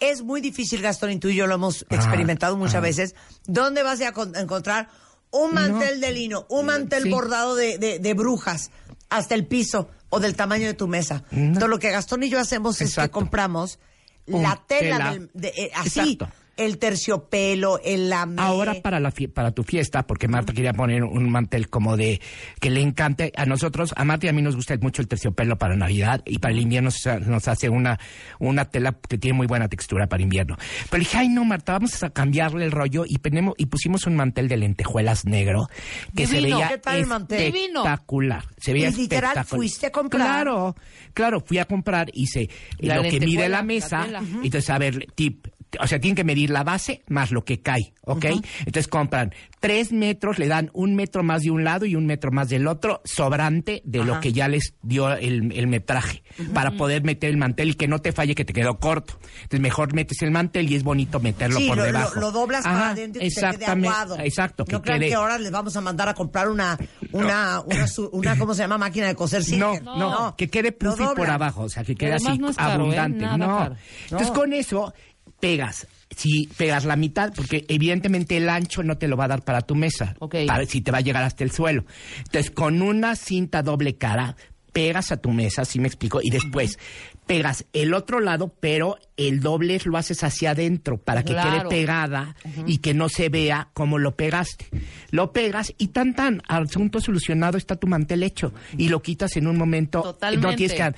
es 0.00 0.22
muy 0.22 0.40
difícil, 0.40 0.82
Gastón, 0.82 1.10
y 1.12 1.18
tú 1.20 1.28
y 1.28 1.36
yo 1.36 1.46
lo 1.46 1.54
hemos 1.54 1.86
experimentado 1.88 2.56
muchas 2.56 2.82
veces. 2.82 3.14
¿Dónde 3.46 3.82
vas 3.82 4.00
a 4.02 4.12
con- 4.12 4.34
encontrar 4.36 4.88
un 5.30 5.54
mantel 5.54 6.00
de 6.00 6.12
lino, 6.12 6.46
un 6.50 6.66
mantel 6.66 7.04
Sí. 7.04 7.10
bordado 7.10 7.54
de, 7.54 7.78
de- 7.78 7.98
de 8.00 8.14
brujas 8.14 8.70
hasta 9.08 9.34
el 9.34 9.46
piso 9.46 9.88
o 10.10 10.20
del 10.20 10.34
tamaño 10.36 10.66
de 10.66 10.74
tu 10.74 10.86
mesa? 10.88 11.24
Entonces, 11.30 11.68
lo 11.68 11.78
que 11.78 11.90
Gastón 11.90 12.22
y 12.22 12.28
yo 12.28 12.38
hacemos 12.40 12.80
es 12.80 12.94
que 12.94 13.08
compramos 13.10 13.78
la 14.26 14.62
tela, 14.66 14.96
tela. 14.98 15.12
del- 15.12 15.30
de- 15.34 15.48
eh, 15.56 15.70
así, 15.74 16.00
Exacto. 16.18 16.28
El 16.56 16.78
terciopelo, 16.78 17.80
el 17.84 18.08
lamé. 18.08 18.40
Ahora 18.40 18.74
para 18.82 19.00
la 19.00 19.12
para 19.34 19.50
tu 19.52 19.62
fiesta, 19.62 20.06
porque 20.06 20.28
Marta 20.28 20.52
quería 20.52 20.72
poner 20.72 21.04
un 21.04 21.30
mantel 21.30 21.68
como 21.68 21.96
de 21.96 22.20
que 22.60 22.70
le 22.70 22.80
encante 22.80 23.32
a 23.36 23.44
nosotros, 23.46 23.92
a 23.96 24.04
Marta 24.04 24.26
y 24.26 24.28
a 24.28 24.32
mí 24.32 24.42
nos 24.42 24.56
gusta 24.56 24.76
mucho 24.80 25.02
el 25.02 25.08
terciopelo 25.08 25.56
para 25.56 25.76
Navidad 25.76 26.22
y 26.26 26.38
para 26.38 26.54
el 26.54 26.60
invierno 26.60 26.90
nos 27.26 27.48
hace 27.48 27.68
una 27.68 27.98
una 28.38 28.66
tela 28.66 28.96
que 29.08 29.18
tiene 29.18 29.36
muy 29.36 29.46
buena 29.46 29.68
textura 29.68 30.06
para 30.06 30.22
invierno. 30.22 30.56
Pero 30.90 30.98
dije, 31.00 31.18
ay 31.18 31.28
no 31.28 31.44
Marta, 31.44 31.72
vamos 31.72 32.02
a 32.02 32.10
cambiarle 32.10 32.64
el 32.64 32.72
rollo 32.72 33.04
y 33.06 33.18
ponemos 33.18 33.54
y 33.58 33.66
pusimos 33.66 34.06
un 34.06 34.16
mantel 34.16 34.48
de 34.48 34.56
lentejuelas 34.56 35.24
negro 35.24 35.68
que 36.14 36.26
se 36.26 36.40
veía 36.40 36.68
¿Qué 36.68 36.78
tal 36.78 36.96
el 36.96 37.06
mantel? 37.06 37.52
Divino. 37.52 37.80
espectacular. 37.80 38.44
Se 38.58 38.72
veía 38.72 38.88
Y 38.88 38.92
literal, 38.92 39.30
espectacular. 39.30 39.46
fuiste 39.46 39.86
a 39.86 39.92
comprar. 39.92 40.26
Claro, 40.26 40.76
claro, 41.14 41.40
fui 41.40 41.58
a 41.58 41.64
comprar, 41.66 42.10
hice 42.12 42.48
La 42.78 42.96
lo 42.96 43.02
que 43.02 43.20
mide 43.20 43.48
la 43.48 43.58
la 43.58 43.62
mesa. 43.62 44.06
Ujú. 44.06 44.40
Entonces, 44.44 44.70
a 44.70 44.78
ver, 44.78 45.06
tip. 45.14 45.46
O 45.80 45.86
sea, 45.86 46.00
tienen 46.00 46.14
que 46.16 46.24
medir 46.24 46.50
la 46.50 46.62
base 46.64 47.02
más 47.08 47.32
lo 47.32 47.44
que 47.44 47.60
cae, 47.60 47.92
¿ok? 48.02 48.24
Entonces 48.60 48.88
compran 48.88 49.34
tres 49.60 49.92
metros, 49.92 50.38
le 50.38 50.46
dan 50.48 50.70
un 50.72 50.94
metro 50.94 51.22
más 51.22 51.42
de 51.42 51.50
un 51.50 51.64
lado 51.64 51.84
y 51.86 51.96
un 51.96 52.06
metro 52.06 52.30
más 52.30 52.48
del 52.48 52.66
otro, 52.66 53.02
sobrante 53.04 53.82
de 53.84 54.04
lo 54.04 54.20
que 54.20 54.32
ya 54.32 54.48
les 54.48 54.74
dio 54.82 55.10
el, 55.12 55.52
el 55.52 55.66
metraje, 55.66 56.22
para 56.54 56.70
poder 56.72 57.02
meter 57.02 57.30
el 57.30 57.36
mantel 57.36 57.70
y 57.70 57.74
que 57.74 57.88
no 57.88 57.98
te 58.00 58.12
falle 58.12 58.34
que 58.34 58.44
te 58.44 58.52
quedó 58.52 58.78
corto. 58.78 59.18
Entonces 59.36 59.60
mejor 59.60 59.92
metes 59.92 60.22
el 60.22 60.30
mantel 60.30 60.70
y 60.70 60.76
es 60.76 60.82
bonito 60.84 61.18
meterlo 61.20 61.58
Sí, 61.58 61.66
por 61.68 61.76
lo, 61.78 61.82
debajo. 61.82 62.20
lo 62.20 62.30
doblas 62.32 62.62
para 62.64 62.90
adentro 62.90 63.20
y 63.20 63.24
que 63.26 63.30
se 63.30 63.40
quede 63.40 63.50
exactamente, 63.50 63.88
aguado. 63.88 64.18
Exacto, 64.20 64.64
No 64.70 64.82
crean 64.82 65.00
quede- 65.00 65.08
que 65.08 65.14
ahora 65.14 65.38
les 65.38 65.50
vamos 65.50 65.76
a 65.76 65.80
mandar 65.80 66.08
a 66.08 66.14
comprar 66.14 66.48
una, 66.48 66.78
una, 67.12 67.60
una, 67.60 67.86
su- 67.88 68.08
una, 68.12 68.38
¿cómo 68.38 68.54
se 68.54 68.62
llama? 68.62 68.78
Máquina 68.78 69.06
de 69.08 69.14
coser 69.14 69.40
No, 69.40 69.44
Singer. 69.72 69.82
no, 69.82 70.34
que 70.38 70.48
quede 70.48 70.72
puffy 70.72 71.04
por 71.16 71.28
abajo, 71.28 71.62
o 71.64 71.68
sea, 71.68 71.82
que 71.84 71.94
quede 71.96 72.14
así 72.14 72.38
no 72.38 72.52
caro, 72.54 72.70
¿eh? 72.92 72.98
abundante. 72.98 73.26
No. 73.36 73.58
caro. 73.58 73.76
Entonces 74.04 74.28
No. 74.28 74.34
con 74.34 74.52
eso 74.52 74.94
pegas. 75.40 75.86
Si 76.14 76.48
pegas 76.56 76.84
la 76.84 76.96
mitad, 76.96 77.32
porque 77.34 77.64
evidentemente 77.68 78.36
el 78.36 78.48
ancho 78.48 78.82
no 78.82 78.96
te 78.96 79.08
lo 79.08 79.16
va 79.16 79.24
a 79.24 79.28
dar 79.28 79.42
para 79.42 79.60
tu 79.62 79.74
mesa, 79.74 80.14
Ok. 80.20 80.36
para 80.46 80.64
si 80.64 80.80
te 80.80 80.90
va 80.92 80.98
a 80.98 81.02
llegar 81.02 81.24
hasta 81.24 81.42
el 81.44 81.50
suelo. 81.50 81.84
Entonces 82.18 82.50
con 82.50 82.80
una 82.80 83.16
cinta 83.16 83.62
doble 83.62 83.96
cara 83.96 84.36
pegas 84.72 85.10
a 85.10 85.16
tu 85.16 85.30
mesa, 85.30 85.64
¿sí 85.64 85.78
me 85.80 85.88
explico? 85.88 86.20
Y 86.22 86.30
después 86.30 86.78
pegas 87.26 87.64
el 87.72 87.92
otro 87.94 88.20
lado, 88.20 88.54
pero 88.60 88.98
el 89.16 89.40
doble 89.40 89.80
lo 89.84 89.96
haces 89.98 90.22
hacia 90.24 90.50
adentro 90.50 90.98
para 90.98 91.22
que 91.24 91.32
Claro. 91.32 91.68
quede 91.68 91.68
pegada 91.80 92.36
y 92.66 92.78
que 92.78 92.94
no 92.94 93.08
se 93.08 93.28
vea 93.28 93.68
cómo 93.72 93.98
lo 93.98 94.14
pegaste. 94.16 94.66
Lo 95.10 95.32
pegas 95.32 95.74
y 95.78 95.88
tan 95.88 96.14
tan, 96.14 96.42
asunto 96.48 97.00
solucionado, 97.00 97.56
está 97.58 97.76
tu 97.76 97.86
mantel 97.86 98.22
hecho 98.22 98.52
y 98.76 98.88
lo 98.88 99.02
quitas 99.02 99.36
en 99.36 99.46
un 99.46 99.56
momento. 99.56 100.02
Totalmente. 100.02 100.46
No 100.46 100.54
tienes 100.54 100.76
que, 100.76 100.94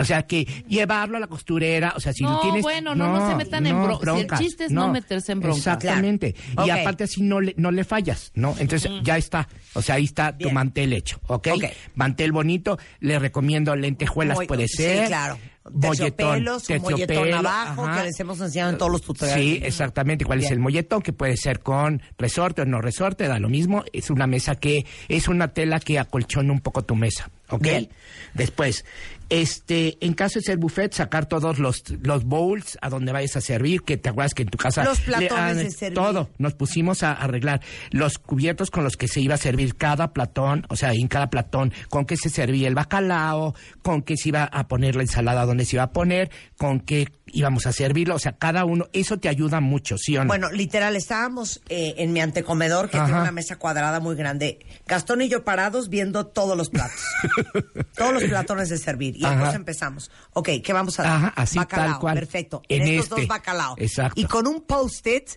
o 0.00 0.04
sea, 0.04 0.22
que 0.26 0.44
llevarlo 0.68 1.16
a 1.16 1.20
la 1.20 1.26
costurera, 1.26 1.94
o 1.96 2.00
sea, 2.00 2.12
si 2.12 2.22
No, 2.22 2.34
lo 2.34 2.40
tienes... 2.40 2.62
bueno, 2.62 2.94
no, 2.94 3.08
no 3.18 3.28
se 3.30 3.36
metan 3.36 3.66
en 3.66 3.76
bro- 3.76 3.98
si 4.14 4.20
el 4.20 4.38
chiste 4.38 4.64
es 4.66 4.70
no 4.70 4.88
meterse 4.92 5.32
en 5.32 5.40
broncas. 5.40 5.58
Exactamente. 5.58 6.34
Claro. 6.54 6.66
Y 6.66 6.70
aparte 6.70 7.04
así 7.04 7.22
no 7.22 7.40
le, 7.40 7.54
no 7.56 7.70
le 7.70 7.84
fallas, 7.84 8.30
¿no? 8.34 8.54
Entonces 8.58 8.90
ya 9.02 9.16
está, 9.16 9.48
o 9.74 9.82
sea, 9.82 9.96
ahí 9.96 10.04
está 10.04 10.36
tu 10.36 10.50
mantel 10.50 10.92
hecho, 10.92 11.18
¿ok? 11.26 11.48
Ok. 11.54 11.64
Mantel 11.94 12.32
bonito, 12.32 12.78
le 13.00 13.18
recomiendo 13.18 13.74
lentejuelas, 13.74 14.36
Muy- 14.36 14.46
puede 14.46 14.68
sí, 14.68 14.76
ser. 14.76 15.06
claro. 15.08 15.38
Molletón, 15.70 16.44
molletón 16.80 17.34
abajo, 17.34 17.86
ajá. 17.86 18.00
que 18.00 18.06
les 18.08 18.20
hemos 18.20 18.40
enseñado 18.40 18.72
en 18.72 18.78
todos 18.78 18.90
los 18.90 19.02
tutoriales. 19.02 19.44
Sí, 19.44 19.60
exactamente. 19.62 20.24
¿Cuál 20.24 20.40
es 20.40 20.46
Bien. 20.46 20.54
el 20.54 20.58
molletón? 20.58 21.02
Que 21.02 21.12
puede 21.12 21.36
ser 21.36 21.60
con 21.60 22.02
resorte 22.18 22.62
o 22.62 22.64
no 22.64 22.80
resorte, 22.80 23.28
da 23.28 23.38
lo 23.38 23.48
mismo. 23.48 23.84
Es 23.92 24.10
una 24.10 24.26
mesa 24.26 24.56
que 24.56 24.84
es 25.08 25.28
una 25.28 25.48
tela 25.48 25.78
que 25.78 26.00
acolchona 26.00 26.52
un 26.52 26.60
poco 26.60 26.82
tu 26.82 26.96
mesa, 26.96 27.30
¿ok? 27.52 27.62
Bien. 27.62 27.88
Después, 28.34 28.84
este, 29.28 29.96
en 30.04 30.12
caso 30.14 30.38
de 30.38 30.44
ser 30.44 30.58
buffet, 30.58 30.92
sacar 30.92 31.26
todos 31.26 31.58
los, 31.58 31.82
los 32.02 32.24
bowls 32.24 32.76
a 32.82 32.90
donde 32.90 33.12
vayas 33.12 33.36
a 33.36 33.40
servir, 33.40 33.82
que 33.82 33.96
te 33.96 34.08
acuerdas 34.10 34.34
que 34.34 34.42
en 34.42 34.48
tu 34.48 34.58
casa... 34.58 34.84
Los 34.84 35.06
le- 35.06 35.28
platones 35.28 35.56
de 35.56 35.70
servir. 35.70 35.94
Todo. 35.98 36.28
Nos 36.38 36.54
pusimos 36.54 37.02
a 37.02 37.12
arreglar 37.12 37.60
los 37.90 38.18
cubiertos 38.18 38.70
con 38.70 38.84
los 38.84 38.96
que 38.96 39.08
se 39.08 39.20
iba 39.20 39.34
a 39.34 39.38
servir 39.38 39.76
cada 39.76 40.12
platón, 40.12 40.66
o 40.68 40.76
sea, 40.76 40.92
en 40.92 41.08
cada 41.08 41.30
platón, 41.30 41.72
con 41.88 42.04
qué 42.04 42.16
se 42.16 42.28
servía 42.28 42.68
el 42.68 42.74
bacalao, 42.74 43.54
con 43.82 44.02
qué 44.02 44.16
se 44.16 44.28
iba 44.30 44.44
a 44.44 44.68
poner 44.68 44.96
la 44.96 45.02
ensalada 45.02 45.46
donde 45.46 45.64
se 45.64 45.76
iba 45.76 45.84
a 45.84 45.92
poner, 45.92 46.30
con 46.58 46.80
qué 46.80 47.08
íbamos 47.34 47.66
a 47.66 47.72
servirlo, 47.72 48.14
o 48.16 48.18
sea, 48.18 48.32
cada 48.32 48.66
uno, 48.66 48.88
eso 48.92 49.18
te 49.18 49.30
ayuda 49.30 49.60
mucho, 49.60 49.96
¿sí 49.96 50.14
o 50.18 50.22
no? 50.24 50.28
Bueno, 50.28 50.50
literal, 50.52 50.94
estábamos 50.96 51.62
eh, 51.70 51.94
en 51.96 52.12
mi 52.12 52.20
antecomedor, 52.20 52.90
que 52.90 52.98
Ajá. 52.98 53.06
tiene 53.06 53.20
una 53.22 53.32
mesa 53.32 53.56
cuadrada 53.56 54.00
muy 54.00 54.14
grande. 54.16 54.58
Gastón 54.86 55.22
y 55.22 55.28
yo 55.30 55.42
parados 55.42 55.88
viendo 55.88 56.26
todos 56.26 56.56
los 56.56 56.68
platos. 56.68 57.00
todos 57.96 58.12
los 58.14 58.24
platones 58.24 58.68
de 58.68 58.78
servir. 58.78 59.16
Y 59.16 59.24
Ajá. 59.24 59.34
entonces 59.34 59.56
empezamos. 59.56 60.10
Ok, 60.32 60.48
¿qué 60.64 60.72
vamos 60.72 60.98
a 61.00 61.02
dar? 61.04 61.12
Ajá, 61.16 61.32
así, 61.36 61.58
bacalao, 61.58 61.90
tal 61.92 62.00
cual. 62.00 62.14
perfecto. 62.14 62.62
En, 62.68 62.82
En 62.82 62.88
estos 62.88 63.04
este. 63.04 63.20
dos 63.22 63.26
bacalao. 63.28 63.74
Exacto. 63.78 64.20
Y 64.20 64.24
con 64.24 64.46
un 64.46 64.62
post-it. 64.62 65.30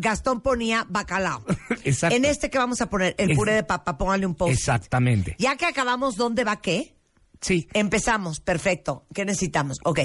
Gastón 0.00 0.40
ponía 0.40 0.86
bacalao. 0.88 1.44
Exacto. 1.84 2.16
En 2.16 2.24
este 2.24 2.50
que 2.50 2.58
vamos 2.58 2.80
a 2.80 2.88
poner, 2.90 3.14
el 3.18 3.34
puré 3.36 3.54
de 3.54 3.62
papa, 3.62 3.96
póngale 3.98 4.26
un 4.26 4.34
post-it. 4.34 4.58
Exactamente. 4.58 5.36
Ya 5.38 5.56
que 5.56 5.66
acabamos, 5.66 6.16
¿dónde 6.16 6.44
va 6.44 6.60
qué? 6.60 6.94
Sí. 7.42 7.68
Empezamos, 7.74 8.40
perfecto. 8.40 9.04
¿Qué 9.12 9.24
necesitamos? 9.24 9.78
Ok, 9.84 9.98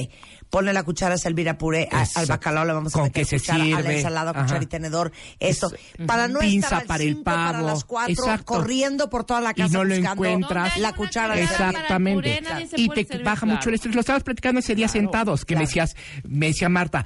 ponle 0.50 0.74
la 0.74 0.82
cuchara 0.84 1.15
a 1.15 1.17
servir 1.20 1.48
a 1.50 1.58
puré, 1.58 1.88
a- 1.91 2.06
al 2.15 2.25
bacalao 2.25 2.65
le 2.65 2.74
vamos 2.74 2.94
a 2.94 2.98
Con 2.98 3.03
meter 3.03 3.24
qué 3.24 3.29
se 3.29 3.38
cuchara, 3.39 3.63
a 3.77 3.82
la 3.82 3.94
ensalada, 3.94 4.32
Ajá. 4.32 4.41
cuchara 4.44 4.63
y 4.63 4.65
tenedor, 4.67 5.12
esto. 5.39 5.72
Es- 5.72 6.06
Para 6.08 6.27
no 6.27 6.39
Pinza 6.39 6.65
estar 6.67 6.82
al 6.82 6.88
para 6.88 7.03
el 7.03 7.10
cinco, 7.10 7.24
para 7.24 7.51
pavo. 7.53 7.67
las 7.67 7.84
cuatro, 7.86 8.12
Exacto. 8.13 8.46
corriendo 8.46 9.10
por 9.12 9.24
toda 9.24 9.39
la 9.41 9.53
casa 9.53 9.70
y 9.70 9.72
no 9.72 9.84
lo 9.84 9.96
buscando 9.96 10.25
encuentras. 10.25 10.63
¿Dónde 10.63 10.75
hay 10.75 10.82
la 10.82 10.94
cuchara 10.94 11.39
Exactamente. 11.39 12.41
puré? 12.41 12.67
Se 12.70 12.82
y 12.82 12.89
te 12.89 13.06
servir, 13.06 13.24
baja 13.24 13.41
claro. 13.41 13.56
mucho 13.56 13.70
el 13.70 13.75
estrés. 13.75 13.94
Lo 13.96 14.01
estabas 14.01 14.24
platicando 14.24 14.60
ese 14.60 14.74
día 14.75 14.88
sentados, 14.88 15.46
que 15.46 15.56
me 15.56 15.62
decías, 15.62 15.96
me 16.27 16.48
decía 16.48 16.70
Marta, 16.70 17.06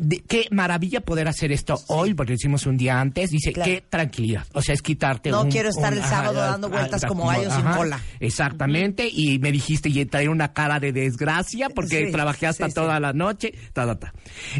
de- 0.00 0.22
qué 0.26 0.46
maravilla 0.50 1.00
poder 1.00 1.28
hacer 1.28 1.52
esto 1.52 1.78
hoy, 1.88 2.14
porque 2.14 2.32
lo 2.32 2.36
hicimos 2.36 2.66
un 2.66 2.76
día 2.76 3.00
antes. 3.00 3.30
Dice, 3.30 3.52
Claro. 3.52 3.70
qué 3.70 3.82
tranquilidad. 3.88 4.44
O 4.52 4.62
sea, 4.62 4.74
es 4.74 4.82
quitarte 4.82 5.30
No 5.30 5.42
un- 5.42 5.50
quiero 5.50 5.68
estar 5.68 5.92
un- 5.92 5.98
el 5.98 6.04
sábado 6.04 6.40
dando 6.40 6.68
vueltas 6.68 7.04
como 7.04 7.26
gallo 7.26 7.50
sin 7.50 7.64
cola. 7.64 8.00
Exactamente. 8.20 9.08
Y 9.10 9.38
me 9.38 9.50
dijiste, 9.52 9.88
y 9.88 10.04
traer 10.06 10.28
una 10.28 10.52
cara 10.52 10.78
de 10.80 10.92
desgracia, 10.92 11.68
porque 11.70 12.06
Sí, 12.06 12.12
trabajé 12.12 12.46
hasta 12.46 12.68
sí. 12.68 12.74
toda 12.74 13.00
la 13.00 13.12
noche. 13.12 13.52
Ta, 13.72 13.86
ta, 13.86 13.98
ta. 13.98 14.12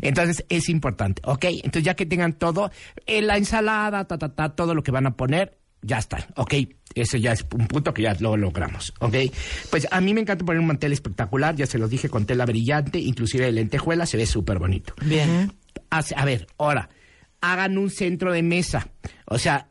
Entonces, 0.03 0.45
es 0.49 0.69
importante, 0.69 1.23
¿ok? 1.25 1.45
Entonces, 1.45 1.83
ya 1.85 1.95
que 1.95 2.07
tengan 2.07 2.33
todo, 2.33 2.71
eh, 3.07 3.23
la 3.23 3.37
ensalada, 3.37 4.05
ta, 4.07 4.19
ta, 4.19 4.29
ta, 4.35 4.49
todo 4.51 4.75
lo 4.75 4.83
que 4.83 4.91
van 4.91 5.07
a 5.07 5.13
poner, 5.17 5.58
ya 5.83 5.99
está, 5.99 6.27
¿ok? 6.37 6.55
Ese 6.95 7.21
ya 7.21 7.33
es 7.33 7.47
un 7.55 7.67
punto 7.69 7.95
que 7.95 8.03
ya 8.03 8.15
lo 8.21 8.37
logramos, 8.37 8.93
¿ok? 9.01 9.15
Pues 9.71 9.87
a 9.91 10.01
mí 10.01 10.15
me 10.15 10.21
encanta 10.23 10.45
poner 10.45 10.61
un 10.61 10.67
mantel 10.67 10.93
espectacular, 10.93 11.55
ya 11.55 11.67
se 11.67 11.79
los 11.79 11.91
dije, 11.91 12.09
con 12.09 12.27
tela 12.27 12.45
brillante, 12.47 12.99
inclusive 12.99 13.45
de 13.45 13.53
lentejuela, 13.53 14.07
se 14.07 14.17
ve 14.17 14.27
súper 14.27 14.59
bonito. 14.59 14.95
Bien. 15.05 15.53
Hace- 15.91 16.15
A 16.17 16.25
ver, 16.25 16.47
ahora, 16.59 16.89
hagan 17.41 17.79
un 17.79 17.91
centro 17.91 18.33
de 18.33 18.43
mesa. 18.43 18.89
O 19.27 19.39
sea, 19.39 19.69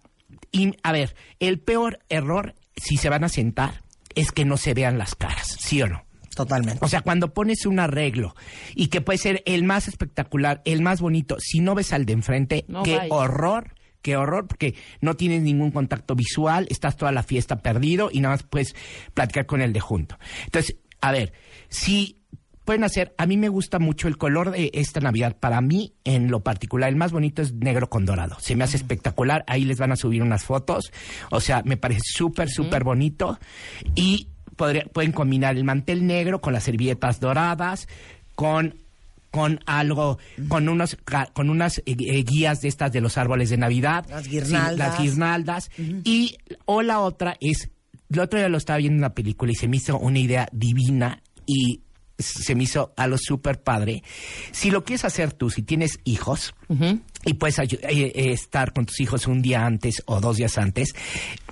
a 0.83 0.91
ver, 0.91 1.15
el 1.39 1.59
peor 1.59 1.99
error, 2.09 2.55
si 2.75 2.97
se 2.97 3.09
van 3.09 3.23
a 3.23 3.29
sentar, 3.29 3.81
es 4.15 4.31
que 4.31 4.45
no 4.45 4.57
se 4.57 4.73
vean 4.73 4.97
las 4.97 5.13
caras, 5.15 5.57
¿sí 5.59 5.81
o 5.81 5.87
no? 5.87 6.03
Totalmente. 6.35 6.79
O 6.85 6.87
sea, 6.87 7.01
cuando 7.01 7.33
pones 7.33 7.65
un 7.65 7.79
arreglo 7.79 8.35
y 8.75 8.87
que 8.87 9.01
puede 9.01 9.17
ser 9.17 9.41
el 9.47 9.63
más 9.63 9.87
espectacular, 9.87 10.61
el 10.65 10.81
más 10.81 11.01
bonito, 11.01 11.37
si 11.39 11.59
no 11.59 11.73
ves 11.75 11.93
al 11.93 12.05
de 12.05 12.13
enfrente, 12.13 12.65
No 12.67 12.83
qué 12.83 12.99
horror, 13.09 13.73
qué 14.07 14.15
horror, 14.15 14.47
porque 14.47 14.73
no 15.01 15.17
tienes 15.17 15.41
ningún 15.41 15.71
contacto 15.71 16.15
visual, 16.15 16.65
estás 16.69 16.95
toda 16.95 17.11
la 17.11 17.23
fiesta 17.23 17.57
perdido 17.57 18.09
y 18.09 18.21
nada 18.21 18.35
más 18.35 18.43
puedes 18.43 18.73
platicar 19.13 19.45
con 19.45 19.59
el 19.59 19.73
de 19.73 19.81
junto. 19.81 20.17
Entonces, 20.45 20.77
a 21.01 21.11
ver, 21.11 21.33
si 21.67 22.21
pueden 22.63 22.85
hacer, 22.85 23.13
a 23.17 23.25
mí 23.25 23.35
me 23.35 23.49
gusta 23.49 23.79
mucho 23.79 24.07
el 24.07 24.17
color 24.17 24.51
de 24.51 24.71
esta 24.73 25.01
Navidad. 25.01 25.35
Para 25.37 25.59
mí, 25.59 25.93
en 26.05 26.31
lo 26.31 26.39
particular, 26.39 26.87
el 26.87 26.95
más 26.95 27.11
bonito 27.11 27.41
es 27.41 27.51
negro 27.51 27.89
con 27.89 28.05
dorado. 28.05 28.37
Se 28.39 28.55
me 28.55 28.63
hace 28.63 28.77
espectacular. 28.77 29.43
Ahí 29.45 29.65
les 29.65 29.77
van 29.77 29.91
a 29.91 29.97
subir 29.97 30.21
unas 30.21 30.45
fotos. 30.45 30.93
O 31.29 31.41
sea, 31.41 31.63
me 31.65 31.75
parece 31.75 31.99
súper, 32.05 32.47
súper 32.49 32.85
bonito. 32.85 33.39
Y 33.93 34.29
pueden 34.55 35.11
combinar 35.11 35.57
el 35.57 35.65
mantel 35.65 36.07
negro 36.07 36.39
con 36.39 36.53
las 36.53 36.63
servilletas 36.63 37.19
doradas, 37.19 37.89
con 38.35 38.73
con 39.31 39.59
algo, 39.65 40.17
con 40.47 40.69
unos, 40.69 40.97
con 41.33 41.49
unas 41.49 41.79
eh, 41.79 41.83
eh, 41.99 42.23
guías 42.23 42.61
de 42.61 42.67
estas 42.67 42.91
de 42.91 43.01
los 43.01 43.17
árboles 43.17 43.49
de 43.49 43.57
Navidad, 43.57 44.05
las 44.09 44.27
guirnaldas, 44.27 44.77
las 44.77 44.99
guirnaldas. 44.99 45.71
Y 46.03 46.37
o 46.65 46.81
la 46.81 46.99
otra 46.99 47.37
es, 47.39 47.69
el 48.09 48.19
otro 48.19 48.39
día 48.39 48.49
lo 48.49 48.57
estaba 48.57 48.77
viendo 48.77 48.95
en 48.95 48.99
una 48.99 49.13
película 49.13 49.51
y 49.51 49.55
se 49.55 49.67
me 49.67 49.77
hizo 49.77 49.97
una 49.97 50.19
idea 50.19 50.47
divina 50.51 51.21
y 51.45 51.81
se 52.19 52.55
me 52.55 52.63
hizo 52.63 52.93
a 52.97 53.07
lo 53.07 53.17
súper 53.17 53.61
padre. 53.61 54.03
Si 54.51 54.71
lo 54.71 54.83
quieres 54.83 55.05
hacer 55.05 55.33
tú, 55.33 55.49
si 55.49 55.61
tienes 55.61 55.99
hijos 56.03 56.55
y 57.23 57.33
puedes 57.35 57.59
eh, 57.59 58.11
estar 58.31 58.73
con 58.73 58.85
tus 58.85 58.99
hijos 58.99 59.27
un 59.27 59.41
día 59.41 59.65
antes 59.65 60.01
o 60.05 60.19
dos 60.19 60.37
días 60.37 60.57
antes, 60.57 60.95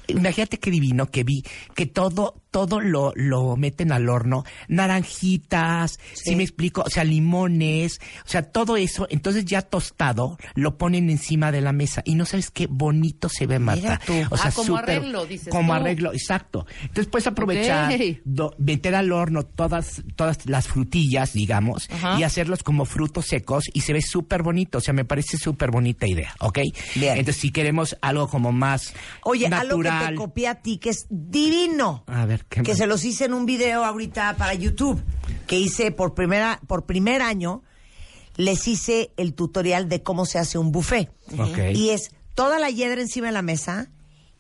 imagínate 0.08 0.60
qué 0.60 0.72
divino 0.72 1.10
que 1.10 1.24
vi 1.24 1.44
que 1.76 1.86
todo 1.86 2.42
todo 2.56 2.80
lo, 2.80 3.12
lo 3.18 3.58
meten 3.58 3.92
al 3.92 4.08
horno, 4.08 4.46
naranjitas, 4.70 6.00
si 6.14 6.38
me 6.38 6.44
explico, 6.44 6.84
o 6.86 6.90
sea, 6.90 7.04
limones, 7.04 8.00
o 8.26 8.30
sea, 8.30 8.44
todo 8.44 8.78
eso, 8.78 9.08
entonces 9.10 9.44
ya 9.44 9.62
tostado, 9.62 10.38
lo 10.54 10.78
ponen 10.78 11.10
encima 11.10 11.52
de 11.52 11.60
la 11.60 11.74
mesa 11.74 12.02
y 12.06 12.16
no 12.16 12.26
sabes 12.26 12.52
qué 12.52 12.68
bonito 12.70 13.28
se 13.28 13.46
ve, 13.46 13.60
Marta. 13.60 14.00
O 14.30 14.38
sea, 14.38 14.52
ah, 14.52 14.54
como 14.56 14.78
arreglo, 14.78 15.26
dices 15.26 15.50
Como 15.50 15.74
arreglo, 15.74 16.14
exacto. 16.14 16.66
Entonces 16.84 17.08
puedes 17.08 17.28
aprovechar, 17.28 17.94
meter 18.58 18.96
al 18.96 19.12
horno 19.12 19.44
todas, 19.44 20.04
todas 20.16 20.46
las 20.46 20.70
frutillas, 20.70 21.34
digamos, 21.34 21.90
y 22.18 22.24
hacerlos 22.24 22.64
como 22.64 22.86
frutos 22.86 23.26
secos 23.26 23.66
y 23.74 23.82
se 23.82 23.92
ve 23.92 24.02
súper 24.02 24.44
bonito, 24.44 24.78
o 24.78 24.82
sea, 24.82 24.94
me 24.94 25.04
parece 25.04 25.38
súper 25.38 25.72
bonita 25.72 26.08
idea, 26.08 26.34
¿ok? 26.40 26.60
Bien. 26.96 27.18
Entonces, 27.18 27.42
si 27.42 27.52
queremos 27.52 27.98
algo 28.00 28.30
como 28.30 28.54
más 28.54 28.94
Oye, 29.24 29.48
algo 29.48 29.84
que 30.00 30.08
te 30.08 30.16
copié 30.16 30.48
a 30.48 30.56
ti, 30.56 30.78
que 30.78 30.90
es 30.90 31.08
divino. 31.10 32.04
A 32.08 32.26
ver, 32.26 32.46
que 32.46 32.76
se 32.76 32.88
los 32.88 33.04
hice 33.06 33.26
en 33.26 33.34
un 33.34 33.46
video 33.46 33.84
ahorita 33.84 34.36
para 34.38 34.54
YouTube, 34.54 35.02
que 35.48 35.60
hice 35.60 35.92
por 35.92 36.14
primera 36.14 36.60
por 36.68 36.86
primer 36.86 37.22
año. 37.22 37.64
Les 38.38 38.68
hice 38.68 39.12
el 39.16 39.34
tutorial 39.34 39.88
de 39.88 40.04
cómo 40.04 40.26
se 40.26 40.40
hace 40.40 40.58
un 40.58 40.72
buffet. 40.72 41.10
Y 41.74 41.90
es 41.90 42.12
toda 42.34 42.60
la 42.60 42.70
hiedra 42.70 43.02
encima 43.02 43.28
de 43.28 43.34
la 43.34 43.42
mesa 43.42 43.90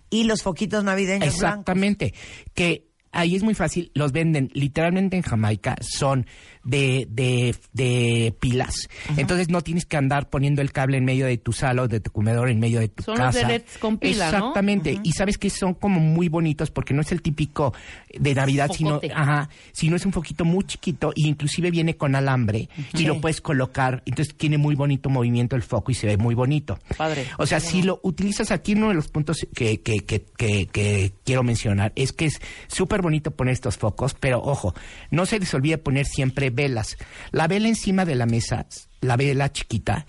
y 0.09 0.25
los 0.25 0.43
foquitos 0.43 0.83
navideños 0.83 1.33
Exactamente, 1.33 2.13
que 2.53 2.87
ahí 3.11 3.35
es 3.35 3.43
muy 3.43 3.53
fácil, 3.53 3.91
los 3.93 4.11
venden 4.11 4.51
literalmente 4.53 5.17
en 5.17 5.23
Jamaica, 5.23 5.75
son 5.81 6.27
de, 6.65 7.07
de, 7.09 7.55
de 7.73 8.33
pilas. 8.39 8.89
Entonces 9.15 9.49
no 9.49 9.61
tienes 9.61 9.85
que 9.85 9.95
andar 9.95 10.29
poniendo 10.29 10.61
el 10.61 10.71
cable 10.71 10.97
en 10.97 11.05
medio 11.05 11.27
de 11.27 11.37
tu 11.37 11.53
sala 11.53 11.83
o 11.83 11.87
de 11.87 11.99
tu 11.99 12.11
comedor, 12.11 12.49
en 12.49 12.59
medio 12.59 12.79
de 12.79 12.89
tu 12.89 13.03
son 13.03 13.15
casa. 13.15 13.41
Son 13.41 13.51
los 13.51 13.61
con 13.79 13.97
pila, 13.97 14.25
Exactamente. 14.25 14.99
Y 15.03 15.11
sabes 15.13 15.37
que 15.37 15.49
son 15.49 15.75
como 15.75 15.99
muy 15.99 16.27
bonitos 16.27 16.71
porque 16.71 16.93
no 16.93 17.01
es 17.01 17.11
el 17.11 17.21
típico 17.21 17.73
de 18.13 18.33
Navidad, 18.33 18.71
sino, 18.73 18.99
ajá, 19.13 19.49
sino 19.71 19.95
es 19.95 20.05
un 20.05 20.11
foquito 20.11 20.43
muy 20.43 20.65
chiquito 20.65 21.11
e 21.15 21.27
inclusive 21.27 21.71
viene 21.71 21.95
con 21.95 22.15
alambre 22.15 22.67
y 22.93 23.05
lo 23.05 23.21
puedes 23.21 23.39
colocar. 23.41 24.01
Entonces 24.05 24.35
tiene 24.35 24.57
muy 24.57 24.75
bonito 24.75 25.09
movimiento 25.09 25.55
el 25.55 25.63
foco 25.63 25.91
y 25.91 25.95
se 25.95 26.07
ve 26.07 26.17
muy 26.17 26.33
bonito. 26.33 26.79
Padre. 26.97 27.25
O 27.37 27.45
sea, 27.45 27.59
si 27.59 27.83
lo 27.83 27.99
utilizas 28.03 28.51
aquí, 28.51 28.73
uno 28.73 28.89
de 28.89 28.95
los 28.95 29.07
puntos 29.09 29.47
que, 29.53 29.81
que, 29.81 29.99
que, 29.99 30.23
que, 30.37 30.65
que 30.65 31.13
quiero 31.23 31.43
mencionar 31.43 31.93
es 31.95 32.11
que 32.11 32.25
es 32.25 32.41
súper 32.67 33.01
bonito 33.01 33.31
poner 33.31 33.53
estos 33.53 33.77
focos, 33.77 34.15
pero 34.19 34.41
ojo, 34.41 34.73
no 35.11 35.25
se 35.25 35.39
les 35.39 35.53
olvide 35.53 35.77
poner 35.77 36.05
siempre 36.05 36.49
velas. 36.55 36.97
La 37.31 37.47
vela 37.47 37.67
encima 37.67 38.05
de 38.05 38.15
la 38.15 38.25
mesa, 38.25 38.65
la 39.01 39.17
vela 39.17 39.51
chiquita, 39.51 40.05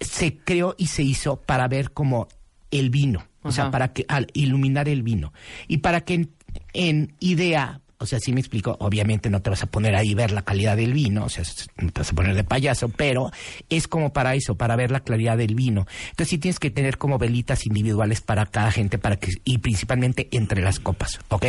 se 0.00 0.38
creó 0.38 0.74
y 0.78 0.86
se 0.86 1.02
hizo 1.02 1.36
para 1.36 1.68
ver 1.68 1.92
como 1.92 2.28
el 2.70 2.90
vino, 2.90 3.26
o 3.42 3.52
sea, 3.52 3.70
para 3.70 3.92
que 3.92 4.04
al 4.08 4.28
iluminar 4.32 4.88
el 4.88 5.02
vino 5.02 5.32
y 5.68 5.78
para 5.78 6.02
que 6.02 6.28
en, 6.72 7.14
idea 7.20 7.80
o 8.02 8.06
sea, 8.06 8.18
sí 8.18 8.32
me 8.32 8.40
explico, 8.40 8.78
obviamente 8.80 9.28
no 9.28 9.42
te 9.42 9.50
vas 9.50 9.62
a 9.62 9.66
poner 9.66 9.94
ahí 9.94 10.14
ver 10.14 10.30
la 10.30 10.40
calidad 10.40 10.74
del 10.74 10.94
vino, 10.94 11.26
o 11.26 11.28
sea, 11.28 11.44
no 11.76 11.90
te 11.92 12.00
vas 12.00 12.10
a 12.10 12.14
poner 12.14 12.34
de 12.34 12.44
payaso, 12.44 12.88
pero 12.88 13.30
es 13.68 13.88
como 13.88 14.10
para 14.14 14.34
eso, 14.34 14.54
para 14.54 14.74
ver 14.74 14.90
la 14.90 15.00
claridad 15.00 15.36
del 15.36 15.54
vino. 15.54 15.86
Entonces 16.08 16.28
sí 16.28 16.38
tienes 16.38 16.58
que 16.58 16.70
tener 16.70 16.96
como 16.96 17.18
velitas 17.18 17.66
individuales 17.66 18.22
para 18.22 18.46
cada 18.46 18.72
gente, 18.72 18.96
para 18.96 19.16
que, 19.16 19.32
y 19.44 19.58
principalmente 19.58 20.28
entre 20.32 20.62
las 20.62 20.80
copas, 20.80 21.20
¿ok? 21.28 21.46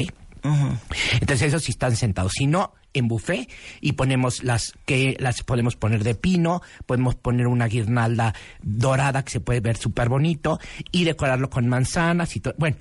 Entonces 1.22 1.48
eso 1.48 1.60
sí 1.60 1.72
están 1.72 1.96
sentados. 1.96 2.34
Si 2.34 2.48
no, 2.48 2.74
en 2.94 3.08
buffet 3.08 3.50
y 3.80 3.94
ponemos 3.94 4.44
las 4.44 4.74
que 4.86 5.16
las 5.20 5.44
podemos 5.44 5.76
poner 5.76 6.04
de 6.04 6.16
pino, 6.16 6.62
podemos 6.86 7.16
poner 7.16 7.48
una 7.48 7.68
guirnalda 7.68 8.34
dorada 8.62 9.24
que 9.24 9.32
se 9.32 9.40
puede 9.40 9.60
ver 9.60 9.78
súper 9.78 10.10
bonito 10.10 10.60
y 10.92 11.04
decorarlo 11.04 11.50
con 11.50 11.68
manzanas 11.68 12.36
y 12.36 12.40
todo. 12.40 12.54
Bueno, 12.58 12.78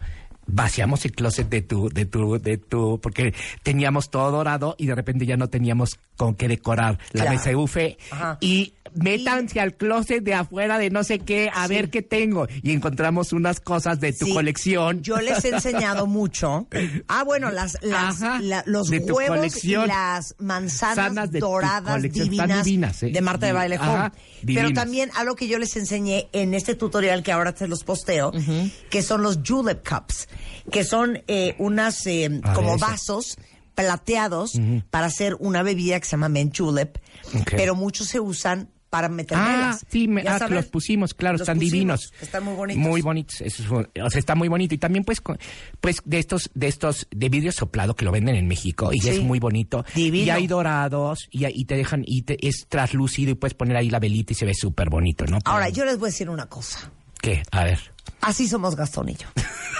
vaciamos 0.46 1.04
el 1.04 1.12
closet 1.12 1.48
de 1.48 1.62
tu, 1.62 1.88
de 1.88 2.06
tu, 2.06 2.38
de 2.38 2.58
tu, 2.58 3.00
porque 3.00 3.34
teníamos 3.62 4.10
todo 4.10 4.30
dorado 4.30 4.74
y 4.78 4.86
de 4.86 4.94
repente 4.94 5.26
ya 5.26 5.36
no 5.36 5.48
teníamos 5.48 5.98
con 6.16 6.34
qué 6.34 6.48
decorar 6.48 6.98
la 7.12 7.30
mesa 7.30 7.50
de 7.50 7.54
buffet. 7.54 7.98
Y 8.40 8.74
métanse 8.94 9.60
al 9.60 9.74
closet 9.74 10.22
de 10.22 10.34
afuera 10.34 10.78
de 10.78 10.90
no 10.90 11.04
sé 11.04 11.18
qué, 11.18 11.50
a 11.52 11.66
ver 11.66 11.90
qué 11.90 12.02
tengo. 12.02 12.46
Y 12.62 12.72
encontramos 12.72 13.32
unas 13.32 13.60
cosas 13.60 14.00
de 14.00 14.12
tu 14.12 14.32
colección. 14.32 15.02
Yo 15.02 15.20
les 15.20 15.44
he 15.44 15.50
enseñado 15.50 16.06
mucho. 16.08 16.66
Ah, 17.08 17.24
bueno, 17.24 17.50
las, 17.50 17.78
las 17.82 18.20
los 18.66 18.90
huevos 18.90 19.64
y 19.64 19.74
las 19.74 20.34
manzanas 20.38 21.30
doradas 21.32 22.02
divinas, 22.02 23.02
¿eh? 23.02 23.10
de 23.10 23.20
Marta 23.20 23.46
de 23.46 23.52
Baile 23.52 23.78
Pero 24.44 24.72
también 24.72 25.10
algo 25.14 25.36
que 25.36 25.48
yo 25.48 25.58
les 25.58 25.76
enseñé 25.76 26.28
en 26.32 26.54
este 26.54 26.74
tutorial 26.74 27.22
que 27.22 27.32
ahora 27.32 27.54
te 27.54 27.68
los 27.68 27.84
posteo, 27.84 28.32
que 28.90 29.02
son 29.02 29.22
los 29.22 29.40
julep 29.46 29.86
cups 29.88 30.28
que 30.70 30.84
son 30.84 31.22
eh, 31.26 31.54
unas 31.58 32.06
eh, 32.06 32.40
como 32.54 32.78
vasos 32.78 33.36
plateados 33.74 34.52
para 34.90 35.06
hacer 35.06 35.36
una 35.38 35.62
bebida 35.62 35.98
que 35.98 36.04
se 36.04 36.12
llama 36.12 36.28
menchulep, 36.28 36.98
pero 37.50 37.74
muchos 37.74 38.08
se 38.08 38.20
usan 38.20 38.70
para 38.90 39.08
meter 39.08 39.38
ah, 39.40 39.78
Sí, 39.88 40.08
ah, 40.26 40.48
los 40.50 40.66
pusimos, 40.66 41.14
claro, 41.14 41.36
están 41.36 41.58
divinos. 41.58 42.12
Están 42.20 42.44
muy 42.44 42.54
bonitos. 42.54 42.82
Muy 42.82 43.00
bonitos, 43.00 43.40
o 43.70 44.10
sea, 44.10 44.18
está 44.18 44.34
muy 44.34 44.48
bonito. 44.48 44.74
Y 44.74 44.78
también, 44.78 45.04
pues, 45.04 45.22
pues 45.80 46.02
de 46.04 46.18
estos, 46.18 46.50
de 46.54 46.66
estos, 46.66 47.06
de 47.10 47.28
vidrio 47.28 47.52
soplado 47.52 47.94
que 47.94 48.04
lo 48.04 48.10
venden 48.10 48.34
en 48.34 48.48
México 48.48 48.90
y 48.92 49.08
es 49.08 49.20
muy 49.20 49.38
bonito. 49.38 49.84
Y 49.94 50.28
hay 50.28 50.46
dorados 50.48 51.28
y, 51.30 51.64
te 51.64 51.76
dejan, 51.76 52.02
y 52.04 52.22
te, 52.22 52.46
es 52.46 52.66
traslúcido 52.68 53.30
y 53.30 53.34
puedes 53.34 53.54
poner 53.54 53.76
ahí 53.76 53.88
la 53.88 54.00
velita 54.00 54.32
y 54.32 54.36
se 54.36 54.44
ve 54.44 54.54
súper 54.54 54.90
bonito, 54.90 55.24
¿no? 55.26 55.38
Ahora, 55.44 55.68
yo 55.68 55.84
les 55.84 55.96
voy 55.96 56.08
a 56.08 56.10
decir 56.10 56.28
una 56.28 56.46
cosa. 56.46 56.90
¿Qué? 57.20 57.42
A 57.52 57.64
ver. 57.64 57.78
Así 58.22 58.48
somos 58.48 58.76
Gastón 58.76 59.10
y 59.10 59.14
yo. 59.14 59.28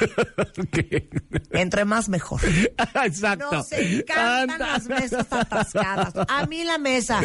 Entre 1.51 1.85
más 1.85 2.09
mejor. 2.09 2.41
Exacto. 3.05 3.51
Nos 3.51 3.73
encantan 3.73 4.59
las 4.59 4.87
mesas 4.87 5.27
atascadas. 5.31 6.13
A 6.29 6.47
mí 6.47 6.65
la 6.65 6.79
mesa 6.79 7.23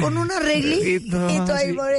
con 0.00 0.16
un 0.18 0.30
arreglito 0.30 1.26
ahí 1.54 1.72
por 1.72 1.92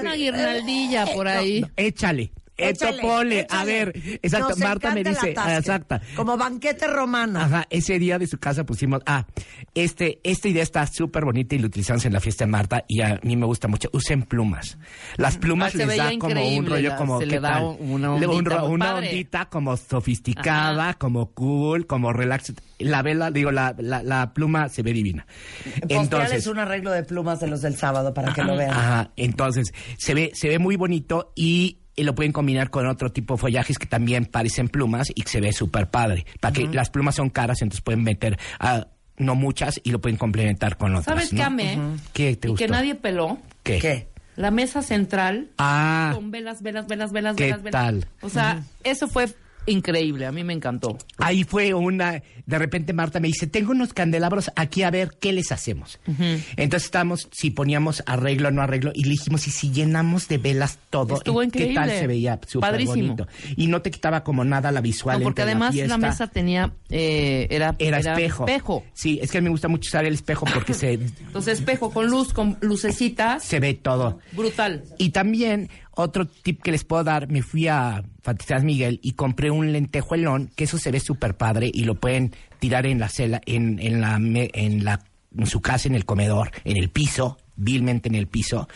Una 0.00 0.14
guirnaldilla 0.14 1.06
por 1.14 1.28
ahí. 1.28 1.64
échale. 1.76 2.30
Esto 2.56 2.86
pole, 3.00 3.46
a 3.50 3.64
ver, 3.64 3.92
exacto, 4.22 4.56
Marta 4.56 4.94
me 4.94 5.04
dice, 5.04 5.30
exacta. 5.30 6.00
Como 6.14 6.36
banquete 6.36 6.86
romano. 6.86 7.40
Ajá, 7.40 7.66
ese 7.70 7.98
día 7.98 8.18
de 8.18 8.26
su 8.26 8.38
casa 8.38 8.64
pusimos, 8.64 9.02
ah, 9.06 9.26
este, 9.74 10.20
esta 10.22 10.48
idea 10.48 10.62
está 10.62 10.86
súper 10.86 11.24
bonita 11.24 11.54
y 11.54 11.58
lo 11.58 11.66
utilizamos 11.66 12.04
en 12.06 12.12
la 12.12 12.20
fiesta 12.20 12.44
de 12.44 12.50
Marta 12.50 12.84
y 12.88 13.02
a 13.02 13.20
mí 13.22 13.36
me 13.36 13.46
gusta 13.46 13.68
mucho. 13.68 13.90
Usen 13.92 14.22
plumas. 14.22 14.78
Las 15.16 15.36
plumas 15.36 15.74
ah, 15.74 15.78
les 15.78 15.96
da 15.96 16.10
como 16.18 16.48
un 16.48 16.66
rollo 16.66 16.96
como, 16.96 17.18
se 17.20 17.26
le 17.26 17.40
da 17.40 17.60
una 17.62 18.12
ondita, 18.12 18.64
una 18.64 18.94
ondita 18.96 19.46
como 19.46 19.76
sofisticada, 19.76 20.94
como 20.94 21.32
cool, 21.32 21.86
como 21.86 22.12
relax. 22.12 22.54
La 22.78 23.02
vela, 23.02 23.30
digo, 23.30 23.52
la, 23.52 23.74
la, 23.78 24.02
la 24.02 24.32
pluma 24.32 24.68
se 24.68 24.82
ve 24.82 24.92
divina. 24.92 25.26
Entonces 25.88 26.38
es 26.38 26.46
un 26.46 26.58
arreglo 26.58 26.90
de 26.90 27.02
plumas 27.02 27.40
de 27.40 27.48
los 27.48 27.62
del 27.62 27.76
sábado 27.76 28.14
para 28.14 28.32
que 28.32 28.42
lo 28.42 28.56
vean. 28.56 28.70
Ajá, 28.70 29.12
entonces 29.16 29.72
se 29.98 30.14
ve, 30.14 30.30
se 30.34 30.48
ve 30.48 30.58
muy 30.58 30.76
bonito 30.76 31.32
y 31.34 31.78
y 31.96 32.04
lo 32.04 32.14
pueden 32.14 32.32
combinar 32.32 32.70
con 32.70 32.86
otro 32.86 33.10
tipo 33.10 33.34
de 33.34 33.40
follajes 33.40 33.78
que 33.78 33.86
también 33.86 34.26
parecen 34.26 34.68
plumas 34.68 35.10
y 35.14 35.22
que 35.22 35.28
se 35.28 35.40
ve 35.40 35.52
súper 35.52 35.90
padre. 35.90 36.26
Para 36.40 36.52
que 36.52 36.68
las 36.68 36.90
plumas 36.90 37.14
son 37.14 37.30
caras, 37.30 37.62
entonces 37.62 37.82
pueden 37.82 38.04
meter 38.04 38.38
a 38.60 38.88
no 39.18 39.34
muchas 39.34 39.80
y 39.82 39.90
lo 39.90 40.00
pueden 40.00 40.18
complementar 40.18 40.76
con 40.76 40.94
otras. 40.94 41.06
¿Sabes 41.06 41.30
qué 41.30 41.42
amé? 41.42 41.78
¿Qué 42.12 42.36
te 42.36 42.50
y 42.50 42.54
que 42.54 42.68
nadie 42.68 42.94
peló. 42.94 43.38
¿Qué? 43.62 44.08
La 44.36 44.50
mesa 44.50 44.82
central 44.82 45.48
ah, 45.56 46.12
con 46.14 46.30
velas, 46.30 46.60
velas, 46.60 46.86
velas, 46.86 47.10
velas, 47.10 47.36
¿qué 47.36 47.54
velas, 47.54 47.70
tal? 47.70 48.06
O 48.20 48.28
sea, 48.28 48.62
eso 48.84 49.08
fue 49.08 49.28
increíble, 49.66 50.26
a 50.26 50.32
mí 50.32 50.44
me 50.44 50.52
encantó. 50.52 50.96
Ahí 51.18 51.44
fue 51.44 51.74
una, 51.74 52.22
de 52.46 52.58
repente 52.58 52.92
Marta 52.92 53.20
me 53.20 53.28
dice, 53.28 53.46
tengo 53.46 53.72
unos 53.72 53.92
candelabros 53.92 54.50
aquí 54.56 54.82
a 54.82 54.90
ver 54.90 55.10
qué 55.20 55.32
les 55.32 55.52
hacemos. 55.52 55.98
Entonces 56.56 56.84
estábamos, 56.84 57.28
si 57.32 57.50
poníamos 57.50 58.02
arreglo 58.06 58.48
o 58.48 58.50
no 58.50 58.62
arreglo, 58.62 58.92
y 58.94 59.04
le 59.04 59.10
dijimos, 59.10 59.46
y 59.46 59.50
si 59.50 59.70
llenamos 59.72 60.28
de 60.28 60.38
velas 60.38 60.78
todo, 60.90 61.16
Estuvo 61.16 61.42
¿Y 61.42 61.50
¿qué 61.50 61.58
tal 61.66 61.70
increíble. 61.70 61.98
se 62.00 62.06
veía? 62.06 62.40
Súper 62.46 62.70
Padrísimo. 62.70 62.94
bonito. 63.16 63.28
Y 63.56 63.66
no 63.66 63.82
te 63.82 63.90
quitaba 63.90 64.22
como 64.24 64.44
nada 64.44 64.70
la 64.72 64.80
visual. 64.80 65.18
No, 65.18 65.24
porque 65.24 65.42
entre 65.42 65.52
además 65.52 65.74
la, 65.74 65.98
mesa 65.98 66.26
tenía, 66.28 66.72
eh, 66.90 67.46
era, 67.50 67.74
Era, 67.78 67.98
espejo. 67.98 68.44
espejo. 68.46 68.84
Sí, 68.94 69.18
es 69.22 69.30
que 69.30 69.38
a 69.38 69.40
mí 69.40 69.44
me 69.46 69.50
gusta 69.50 69.68
mucho 69.68 69.88
usar 69.88 70.04
el 70.04 70.14
espejo 70.14 70.46
porque 70.52 70.74
se, 70.74 70.92
Entonces 70.94 71.58
espejo 71.58 71.90
con 71.90 72.06
luz, 72.08 72.32
con 72.32 72.56
lucecitas, 72.60 73.42
se 73.42 73.60
ve 73.60 73.74
todo. 73.74 74.18
brutal. 74.32 74.84
Y 74.98 75.10
también, 75.10 75.68
otro 75.96 76.26
tip 76.26 76.62
que 76.62 76.70
les 76.70 76.84
puedo 76.84 77.02
dar, 77.02 77.28
me 77.28 77.42
fui 77.42 77.68
a 77.68 78.04
Fatizas 78.22 78.62
Miguel 78.62 79.00
y 79.02 79.12
compré 79.12 79.50
un 79.50 79.72
lentejuelón, 79.72 80.50
que 80.54 80.64
eso 80.64 80.78
se 80.78 80.90
ve 80.90 81.00
súper 81.00 81.36
padre 81.36 81.70
y 81.72 81.84
lo 81.84 81.94
pueden 81.94 82.34
tirar 82.58 82.86
en 82.86 83.00
la 83.00 83.08
cela, 83.08 83.40
en, 83.46 83.78
en 83.80 84.00
la, 84.00 84.16
en 84.16 84.84
la, 84.84 85.00
en 85.36 85.46
su 85.46 85.60
casa, 85.60 85.88
en 85.88 85.94
el 85.94 86.04
comedor, 86.04 86.50
en 86.64 86.76
el 86.76 86.90
piso, 86.90 87.38
vilmente 87.56 88.08
en 88.08 88.14
el 88.14 88.26
piso. 88.26 88.68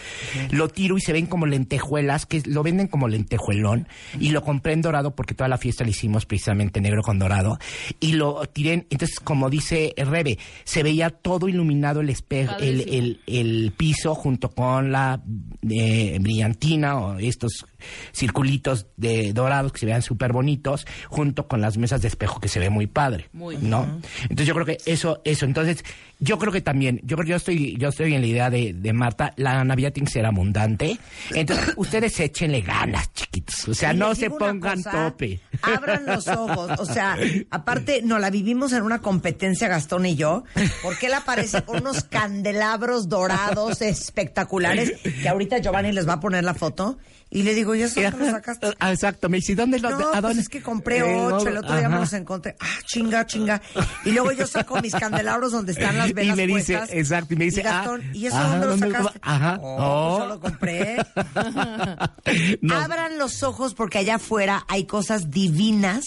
Lo 0.51 0.69
tiro 0.69 0.97
y 0.97 1.01
se 1.01 1.13
ven 1.13 1.27
como 1.27 1.47
lentejuelas, 1.47 2.27
que 2.27 2.43
lo 2.47 2.63
venden 2.63 2.89
como 2.89 3.09
lentejuelón, 3.09 3.87
y 4.19 4.31
lo 4.31 4.43
compré 4.43 4.73
en 4.73 4.83
dorado 4.83 5.15
porque 5.15 5.35
toda 5.35 5.49
la 5.49 5.59
fiesta 5.59 5.85
la 5.85 5.91
hicimos 5.91 6.27
precisamente 6.27 6.81
negro 6.81 7.03
con 7.03 7.19
dorado, 7.19 7.59
y 8.01 8.13
lo 8.13 8.45
tiré, 8.47 8.73
en- 8.75 8.87
entonces 8.91 9.21
como 9.21 9.51
dice 9.51 9.95
Rebe, 9.97 10.39
se 10.65 10.83
veía 10.83 11.11
todo 11.11 11.49
iluminado 11.49 12.01
el 12.01 12.11
espejo, 12.11 12.57
el, 12.59 12.81
el, 12.89 13.21
el 13.27 13.73
piso 13.77 14.15
junto 14.15 14.51
con 14.51 14.93
la 14.93 15.23
eh, 15.69 16.19
brillantina 16.21 16.97
o 16.99 17.19
estos 17.19 17.67
circulitos 18.13 18.87
de 18.97 19.33
dorados 19.33 19.73
que 19.73 19.79
se 19.81 19.87
vean 19.87 20.03
súper 20.03 20.33
bonitos, 20.33 20.87
junto 21.09 21.47
con 21.49 21.61
las 21.61 21.77
mesas 21.79 22.03
de 22.03 22.09
espejo 22.09 22.41
que 22.41 22.49
se 22.49 22.61
ve 22.61 22.71
muy 22.71 22.87
padre, 22.87 23.29
Muy. 23.33 23.57
¿no? 23.59 24.01
Entonces 24.23 24.47
yo 24.47 24.55
creo 24.55 24.67
que 24.67 24.79
eso, 24.87 25.21
eso, 25.25 25.45
entonces 25.47 25.85
yo 26.21 26.39
creo 26.39 26.53
que 26.53 26.61
también, 26.61 27.01
yo 27.03 27.17
creo 27.17 27.29
yo 27.31 27.37
estoy, 27.37 27.77
yo 27.79 27.89
estoy 27.89 28.15
en 28.15 28.21
la 28.21 28.27
idea 28.27 28.51
de, 28.51 28.75
de 28.75 28.93
Marta, 28.93 29.33
la 29.37 29.65
Navidad 29.65 29.93
tiene 29.93 30.07
que 30.07 30.13
ser 30.13 30.27
abundante, 30.27 30.99
entonces 31.35 31.73
ustedes 31.77 32.21
échenle 32.21 32.61
ganas, 32.61 33.13
chiquitos, 33.13 33.69
o 33.69 33.75
sea, 33.75 33.93
no 33.93 34.15
se 34.15 34.31
pongan 34.31 34.83
cosa, 34.83 35.09
tope. 35.11 35.41
Abran 35.63 36.07
los 36.07 36.29
ojos. 36.29 36.79
O 36.79 36.85
sea, 36.85 37.17
aparte, 37.51 38.03
no 38.03 38.19
la 38.19 38.31
vivimos 38.31 38.73
en 38.73 38.83
una 38.83 39.01
competencia, 39.01 39.69
Gastón 39.69 40.07
y 40.07 40.15
yo, 40.15 40.45
porque 40.83 41.07
él 41.07 41.15
aparece 41.15 41.63
con 41.63 41.81
unos 41.81 42.05
candelabros 42.05 43.09
dorados 43.09 43.83
espectaculares, 43.83 44.93
que 45.01 45.29
ahorita 45.29 45.59
Giovanni 45.59 45.93
les 45.93 46.09
va 46.09 46.15
a 46.15 46.21
poner 46.21 46.45
la 46.45 46.55
foto. 46.55 46.99
Y 47.33 47.45
le 47.45 47.55
digo, 47.55 47.77
¿y 47.77 47.83
eso 47.83 48.01
dónde 48.01 48.27
lo 48.27 48.31
sacaste? 48.33 48.75
Ah, 48.81 48.91
Exacto, 48.93 49.29
me 49.29 49.37
dice, 49.37 49.55
¿dónde 49.55 49.79
lo, 49.79 49.91
No, 49.91 50.13
a 50.13 50.21
pues 50.21 50.39
es 50.39 50.49
que 50.49 50.61
compré 50.63 50.99
Eh, 50.99 51.17
ocho, 51.17 51.49
el 51.49 51.59
otro 51.59 51.77
día 51.77 51.89
me 51.89 51.99
los 52.01 52.13
encontré. 52.13 52.57
Ah, 52.59 52.67
chinga, 52.87 53.25
chinga. 53.25 53.63
Y 54.05 54.11
luego 54.11 54.33
yo 54.33 54.47
saco 54.49 54.81
mis 54.83 54.93
candelabros 54.95 55.53
donde 55.53 55.71
están 55.73 55.97
las 55.97 56.13
velas 56.15 56.35
y 56.37 56.41
me 56.41 56.47
dice, 56.49 56.77
puestas. 56.77 56.91
exacto, 56.99 57.35
y 57.35 57.37
me 57.37 57.45
dice, 57.45 57.63
Gastón, 57.63 58.03
ah, 58.05 58.11
¿y 58.13 58.27
eso 58.27 58.37
ajá, 58.37 58.49
dónde 58.49 58.67
lo 58.67 58.71
¿dónde 58.73 58.87
lo- 58.89 58.95
sacaste? 58.99 59.19
ajá, 59.23 59.59
Oh, 59.63 59.77
oh. 59.79 60.17
pues 60.17 60.29
yo 60.29 60.35
lo 60.35 60.41
compré. 60.41 60.97
No. 62.63 62.77
Abran 62.77 63.19
los 63.19 63.43
ojos 63.43 63.75
porque 63.75 63.99
allá 63.99 64.17
afuera 64.17 64.65
hay 64.69 64.85
cosas 64.85 65.31
divinas 65.31 66.05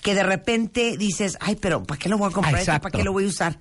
que 0.00 0.14
de 0.14 0.22
repente 0.22 0.96
dices, 0.96 1.36
ay, 1.40 1.56
pero 1.56 1.82
¿para 1.84 1.98
qué 1.98 2.08
lo 2.08 2.16
voy 2.18 2.30
a 2.30 2.32
comprar? 2.32 2.56
Exacto. 2.58 2.82
¿Para 2.88 2.98
qué 2.98 3.04
lo 3.04 3.12
voy 3.12 3.24
a 3.24 3.28
usar? 3.28 3.58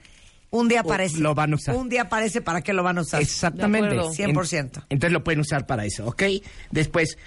Un 0.52 0.68
día 0.68 0.82
aparece. 0.82 1.20
lo 1.20 1.34
van 1.34 1.54
a 1.54 1.56
usar. 1.56 1.76
Un 1.76 1.90
día 1.90 2.04
aparece, 2.04 2.42
¿para 2.42 2.62
qué 2.62 2.74
lo 2.74 2.84
van 2.84 2.98
a 2.98 3.02
usar? 3.02 3.22
Exactamente. 3.22 3.96
De 3.96 4.00
acuerdo. 4.02 4.14
100%. 4.14 4.84
entonces 4.90 5.12
lo 5.12 5.24
pueden 5.24 5.40
usar 5.40 5.66
para 5.66 5.86
eso, 5.86 6.06
¿ok? 6.06 6.24
Después, 6.72 7.18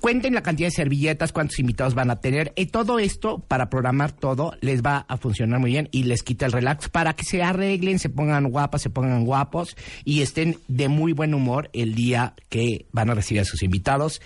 cuenten 0.00 0.34
la 0.34 0.42
cantidad 0.42 0.68
de 0.68 0.72
servilletas, 0.72 1.32
cuántos 1.32 1.58
invitados 1.58 1.94
van 1.94 2.10
a 2.10 2.16
tener. 2.16 2.52
Y 2.56 2.66
todo 2.66 2.98
esto, 2.98 3.38
para 3.38 3.70
programar 3.70 4.12
todo, 4.12 4.54
les 4.60 4.82
va 4.82 5.06
a 5.08 5.16
funcionar 5.16 5.60
muy 5.60 5.70
bien 5.70 5.88
y 5.92 6.04
les 6.04 6.22
quita 6.22 6.46
el 6.46 6.52
relax 6.52 6.88
para 6.88 7.14
que 7.14 7.24
se 7.24 7.42
arreglen, 7.42 7.98
se 7.98 8.08
pongan 8.08 8.50
guapas, 8.50 8.82
se 8.82 8.90
pongan 8.90 9.24
guapos 9.24 9.76
y 10.04 10.22
estén 10.22 10.58
de 10.68 10.88
muy 10.88 11.12
buen 11.12 11.34
humor 11.34 11.70
el 11.72 11.94
día 11.94 12.34
que 12.48 12.86
van 12.92 13.10
a 13.10 13.14
recibir 13.14 13.42
a 13.42 13.44
sus 13.44 13.62
invitados. 13.62 14.20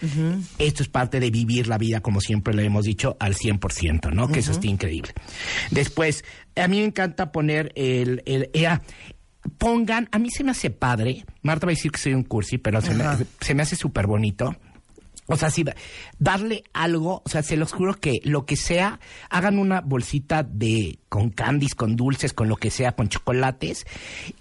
Esto 0.59 0.83
es 0.83 0.89
parte 0.89 1.21
de 1.21 1.31
vivir 1.31 1.69
la 1.69 1.79
vida, 1.79 2.01
como 2.01 2.21
siempre 2.21 2.55
lo 2.55 2.63
hemos 2.63 2.85
dicho, 2.85 3.17
al 3.21 3.35
100%, 3.35 4.13
¿no? 4.13 4.29
Que 4.29 4.41
eso 4.41 4.53
está 4.53 4.67
increíble. 4.67 5.13
Después, 5.71 6.25
a 6.57 6.69
mí 6.69 6.79
me 6.79 6.85
encanta 6.85 7.33
poner 7.33 7.73
el... 7.75 8.23
el 8.27 8.51
eh, 8.53 8.67
ah, 8.67 8.83
pongan, 9.59 10.09
a 10.13 10.19
mí 10.19 10.31
se 10.31 10.45
me 10.45 10.51
hace 10.51 10.71
padre, 10.71 11.25
Marta 11.43 11.67
va 11.67 11.73
a 11.73 11.75
decir 11.75 11.91
que 11.91 11.99
soy 11.99 12.15
un 12.15 12.25
cursi, 12.25 12.59
pero 12.59 12.81
se 12.81 12.95
me, 12.95 13.05
se 13.41 13.55
me 13.55 13.63
hace 13.63 13.77
súper 13.77 14.07
bonito. 14.07 14.55
O 15.31 15.37
sea, 15.37 15.51
sí, 15.51 15.65
darle 16.19 16.65
algo, 16.73 17.23
o 17.25 17.29
sea, 17.29 17.43
se 17.43 17.57
los 17.57 17.73
juro 17.73 17.95
que 17.95 18.21
lo 18.25 18.47
que 18.47 18.57
sea, 18.57 18.99
hagan 19.29 19.59
una 19.59 19.81
bolsita 19.81 20.43
de 20.43 20.99
con 21.09 21.31
candies, 21.31 21.75
con 21.75 21.95
dulces, 21.95 22.33
con 22.33 22.49
lo 22.49 22.57
que 22.57 22.71
sea, 22.71 22.93
con 22.93 23.09
chocolates 23.09 23.87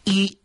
y 0.03 0.39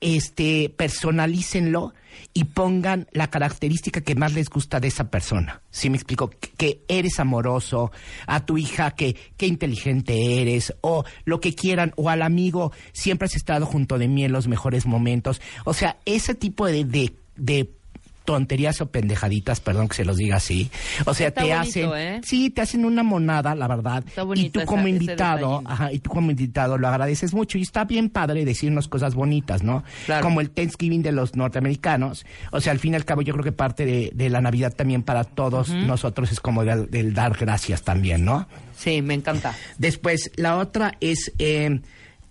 este 0.00 0.70
personalícenlo 0.70 1.92
y 2.32 2.44
pongan 2.44 3.08
la 3.12 3.28
característica 3.28 4.00
que 4.00 4.14
más 4.14 4.32
les 4.32 4.48
gusta 4.48 4.78
de 4.78 4.88
esa 4.88 5.10
persona. 5.10 5.62
¿Sí 5.70 5.90
me 5.90 5.96
explico? 5.96 6.30
Que, 6.30 6.50
que 6.56 6.84
eres 6.88 7.18
amoroso, 7.18 7.90
a 8.26 8.46
tu 8.46 8.58
hija 8.58 8.92
que 8.92 9.16
qué 9.36 9.46
inteligente 9.46 10.40
eres 10.40 10.74
o 10.80 11.04
lo 11.24 11.40
que 11.40 11.54
quieran 11.54 11.92
o 11.96 12.08
al 12.08 12.22
amigo 12.22 12.72
siempre 12.92 13.26
has 13.26 13.36
estado 13.36 13.66
junto 13.66 13.98
de 13.98 14.08
mí 14.08 14.24
en 14.24 14.32
los 14.32 14.48
mejores 14.48 14.86
momentos. 14.86 15.40
O 15.64 15.74
sea, 15.74 15.98
ese 16.04 16.34
tipo 16.34 16.66
de 16.66 16.84
de, 16.84 17.14
de 17.36 17.79
tonterías 18.24 18.80
o 18.80 18.86
pendejaditas, 18.86 19.60
perdón 19.60 19.88
que 19.88 19.94
se 19.96 20.04
los 20.04 20.16
diga 20.16 20.36
así. 20.36 20.70
O 21.06 21.14
sea, 21.14 21.28
Está 21.28 21.42
te 21.42 21.54
bonito, 21.54 21.68
hacen, 21.68 21.90
¿eh? 21.96 22.20
sí, 22.24 22.50
te 22.50 22.60
hacen 22.60 22.84
una 22.84 23.02
monada, 23.02 23.54
la 23.54 23.66
verdad. 23.66 24.04
Está 24.06 24.22
y 24.22 24.24
bonito 24.24 24.60
tú 24.60 24.66
como 24.66 24.82
esa- 24.82 24.88
invitado, 24.90 25.62
ajá, 25.64 25.92
y 25.92 25.98
tú 25.98 26.10
como 26.10 26.30
invitado 26.30 26.78
lo 26.78 26.88
agradeces 26.88 27.34
mucho 27.34 27.58
y 27.58 27.62
está 27.62 27.84
bien 27.84 28.08
padre 28.10 28.44
decirnos 28.44 28.88
cosas 28.88 29.14
bonitas, 29.14 29.62
¿no? 29.62 29.82
Claro. 30.06 30.22
Como 30.24 30.40
el 30.40 30.50
Thanksgiving 30.50 31.02
de 31.02 31.12
los 31.12 31.34
norteamericanos. 31.34 32.24
O 32.52 32.60
sea, 32.60 32.72
al 32.72 32.78
fin 32.78 32.92
y 32.92 32.96
al 32.96 33.04
cabo 33.04 33.22
yo 33.22 33.32
creo 33.32 33.44
que 33.44 33.52
parte 33.52 33.84
de, 33.86 34.10
de 34.14 34.30
la 34.30 34.40
Navidad 34.40 34.74
también 34.74 35.02
para 35.02 35.24
todos 35.24 35.70
nosotros 35.70 36.30
es 36.32 36.40
como 36.40 36.64
del, 36.64 36.90
del 36.90 37.14
dar 37.14 37.36
gracias 37.38 37.82
también, 37.82 38.24
¿no? 38.24 38.46
Sí, 38.76 39.02
me 39.02 39.14
encanta. 39.14 39.54
Después, 39.78 40.30
la 40.36 40.56
otra 40.56 40.92
es... 41.00 41.32
eh, 41.38 41.80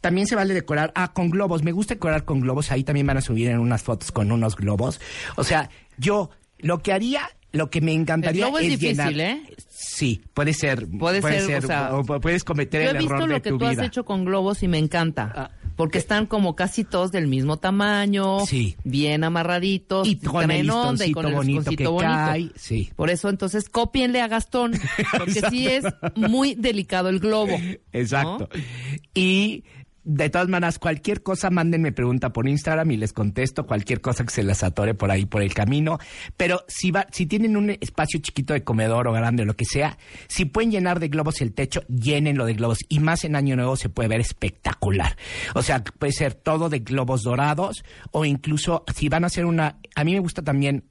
también 0.02 0.28
se 0.28 0.36
vale 0.36 0.54
decorar, 0.54 0.92
ah, 0.96 1.14
con 1.14 1.30
globos. 1.30 1.64
Me 1.64 1.72
gusta 1.72 1.96
decorar 1.96 2.26
con 2.26 2.40
globos. 2.42 2.72
Ahí 2.72 2.84
también 2.84 3.08
van 3.08 3.18
a 3.18 3.22
subir 3.22 3.48
en 3.50 3.60
unas 3.60 3.84
fotos 3.84 4.12
con 4.12 4.32
unos 4.32 4.56
globos. 4.56 5.00
O 5.36 5.44
sea, 5.44 5.70
yo 5.98 6.30
lo 6.60 6.80
que 6.80 6.94
haría, 6.94 7.22
lo 7.52 7.70
que 7.70 7.82
me 7.82 7.94
encantaría 7.94 8.46
El 8.46 8.52
globo 8.52 8.60
es 8.60 8.70
difícil, 8.80 8.98
llenar- 8.98 9.20
¿eh? 9.20 9.44
Sí, 9.70 10.22
puede 10.34 10.54
ser. 10.54 10.88
Puede 10.88 11.22
ser, 11.22 11.64
o 11.64 11.68
sea, 11.68 11.92
puedes 12.22 12.44
cometer 12.44 12.84
Yo 12.84 12.90
el 12.92 12.96
he 12.96 13.00
visto 13.00 13.16
error 13.16 13.28
de 13.30 13.34
lo 13.36 13.42
que 13.42 13.50
tu 13.50 13.58
tú 13.58 13.66
has 13.66 13.72
vida. 13.78 13.86
hecho 13.86 14.06
con 14.06 14.26
globos 14.26 14.62
y 14.64 14.68
me 14.68 14.78
encanta. 14.78 15.32
Ah. 15.36 15.52
Porque 15.76 15.98
están 15.98 16.26
como 16.26 16.58
casi 16.58 16.84
todos 16.84 17.10
del 17.14 17.28
mismo 17.28 17.56
tamaño, 17.56 18.46
Sí. 18.46 18.76
bien 18.84 19.24
amarraditos, 19.24 20.06
Y 20.10 20.18
con 20.18 20.52
el 20.52 20.70
onda 20.70 21.06
y 21.06 21.14
con 21.14 21.26
el 21.28 21.34
bonito 21.34 21.72
que 21.72 21.88
bonito. 21.88 22.02
cae, 22.12 22.50
sí. 22.58 22.92
Por 22.98 23.10
eso 23.10 23.30
entonces 23.30 23.70
cópienle 23.70 24.20
a 24.22 24.28
Gastón, 24.28 24.74
porque 25.18 25.42
sí 25.50 25.68
es 25.68 25.86
muy 26.16 26.54
delicado 26.56 27.08
el 27.08 27.20
globo. 27.20 27.58
Exacto. 27.94 28.50
Y 29.14 29.64
de 30.12 30.32
todas 30.32 30.48
maneras, 30.48 30.80
cualquier 30.80 31.22
cosa, 31.22 31.52
mándenme 31.52 31.92
pregunta 31.92 32.34
por 32.34 32.48
Instagram 32.48 32.90
y 32.90 32.98
les 32.98 33.14
contesto 33.14 33.68
cualquier 33.68 34.02
cosa 34.02 34.24
que 34.24 34.32
se 34.32 34.42
les 34.42 34.64
atore 34.64 34.96
por 34.96 35.12
ahí 35.12 35.28
por 35.28 35.44
el 35.44 35.54
camino. 35.54 36.00
Pero 36.36 36.66
si 36.68 36.90
va, 36.90 37.06
si 37.12 37.28
tienen 37.28 37.56
un 37.56 37.70
espacio 37.70 38.20
chiquito 38.20 38.54
de 38.54 38.64
comedor 38.64 39.08
o 39.08 39.14
grande 39.14 39.44
o 39.44 39.46
lo 39.46 39.56
que 39.56 39.66
sea, 39.66 40.00
si 40.28 40.46
pueden 40.46 40.72
llenar 40.72 41.00
de 41.00 41.10
globos 41.10 41.42
el 41.42 41.54
techo, 41.54 41.84
llénenlo 41.88 42.46
de 42.46 42.56
globos. 42.56 42.80
Y 42.90 43.00
más 43.00 43.24
en 43.24 43.36
Año 43.36 43.56
Nuevo 43.56 43.76
se 43.76 43.90
puede 43.90 44.10
ver 44.10 44.20
espectacular. 44.20 45.16
O 45.54 45.62
sea, 45.62 45.84
puede 45.84 46.12
ser 46.12 46.34
todo 46.34 46.70
de 46.70 46.80
globos 46.80 47.22
dorados 47.22 47.84
o 48.10 48.26
incluso 48.26 48.86
si 48.96 49.10
van 49.10 49.26
a 49.26 49.28
hacer 49.28 49.46
una, 49.46 49.78
a 49.96 50.04
mí 50.04 50.14
me 50.14 50.20
gusta 50.22 50.42
también 50.42 50.86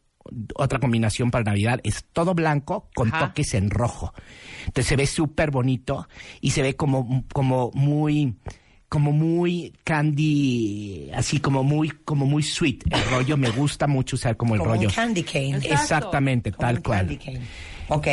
otra 0.55 0.79
combinación 0.79 1.31
para 1.31 1.43
Navidad 1.43 1.81
es 1.83 2.05
todo 2.13 2.35
blanco 2.35 2.89
con 2.95 3.09
Ajá. 3.09 3.29
toques 3.29 3.55
en 3.55 3.71
rojo. 3.71 4.13
Entonces 4.61 4.87
se 4.87 4.97
ve 4.97 5.07
súper 5.07 5.51
bonito 5.51 6.07
y 6.41 6.51
se 6.51 6.63
ve 6.63 6.77
como, 6.77 7.25
como 7.33 7.71
muy 7.75 8.37
como 8.89 9.13
muy 9.13 9.73
candy, 9.85 11.11
así 11.15 11.41
como 11.41 11.63
muy 11.63 11.91
como 11.91 12.27
muy 12.27 12.43
sweet. 12.43 12.85
El 12.91 13.03
rollo 13.11 13.37
me 13.37 13.51
gusta 13.51 13.87
mucho 13.87 14.17
usar 14.17 14.37
como 14.37 14.55
el 14.55 14.61
Como 14.61 14.75
rollo. 14.75 14.89
un 14.89 14.95
candy 14.95 15.23
cane. 15.23 15.57
Exacto. 15.57 15.75
Exactamente, 15.75 16.53
Como 16.53 16.61
tal 16.67 16.77
un 16.77 16.83
cual. 16.83 16.99
candy 17.01 17.17
cane. 17.19 17.41
Ok. 17.89 18.07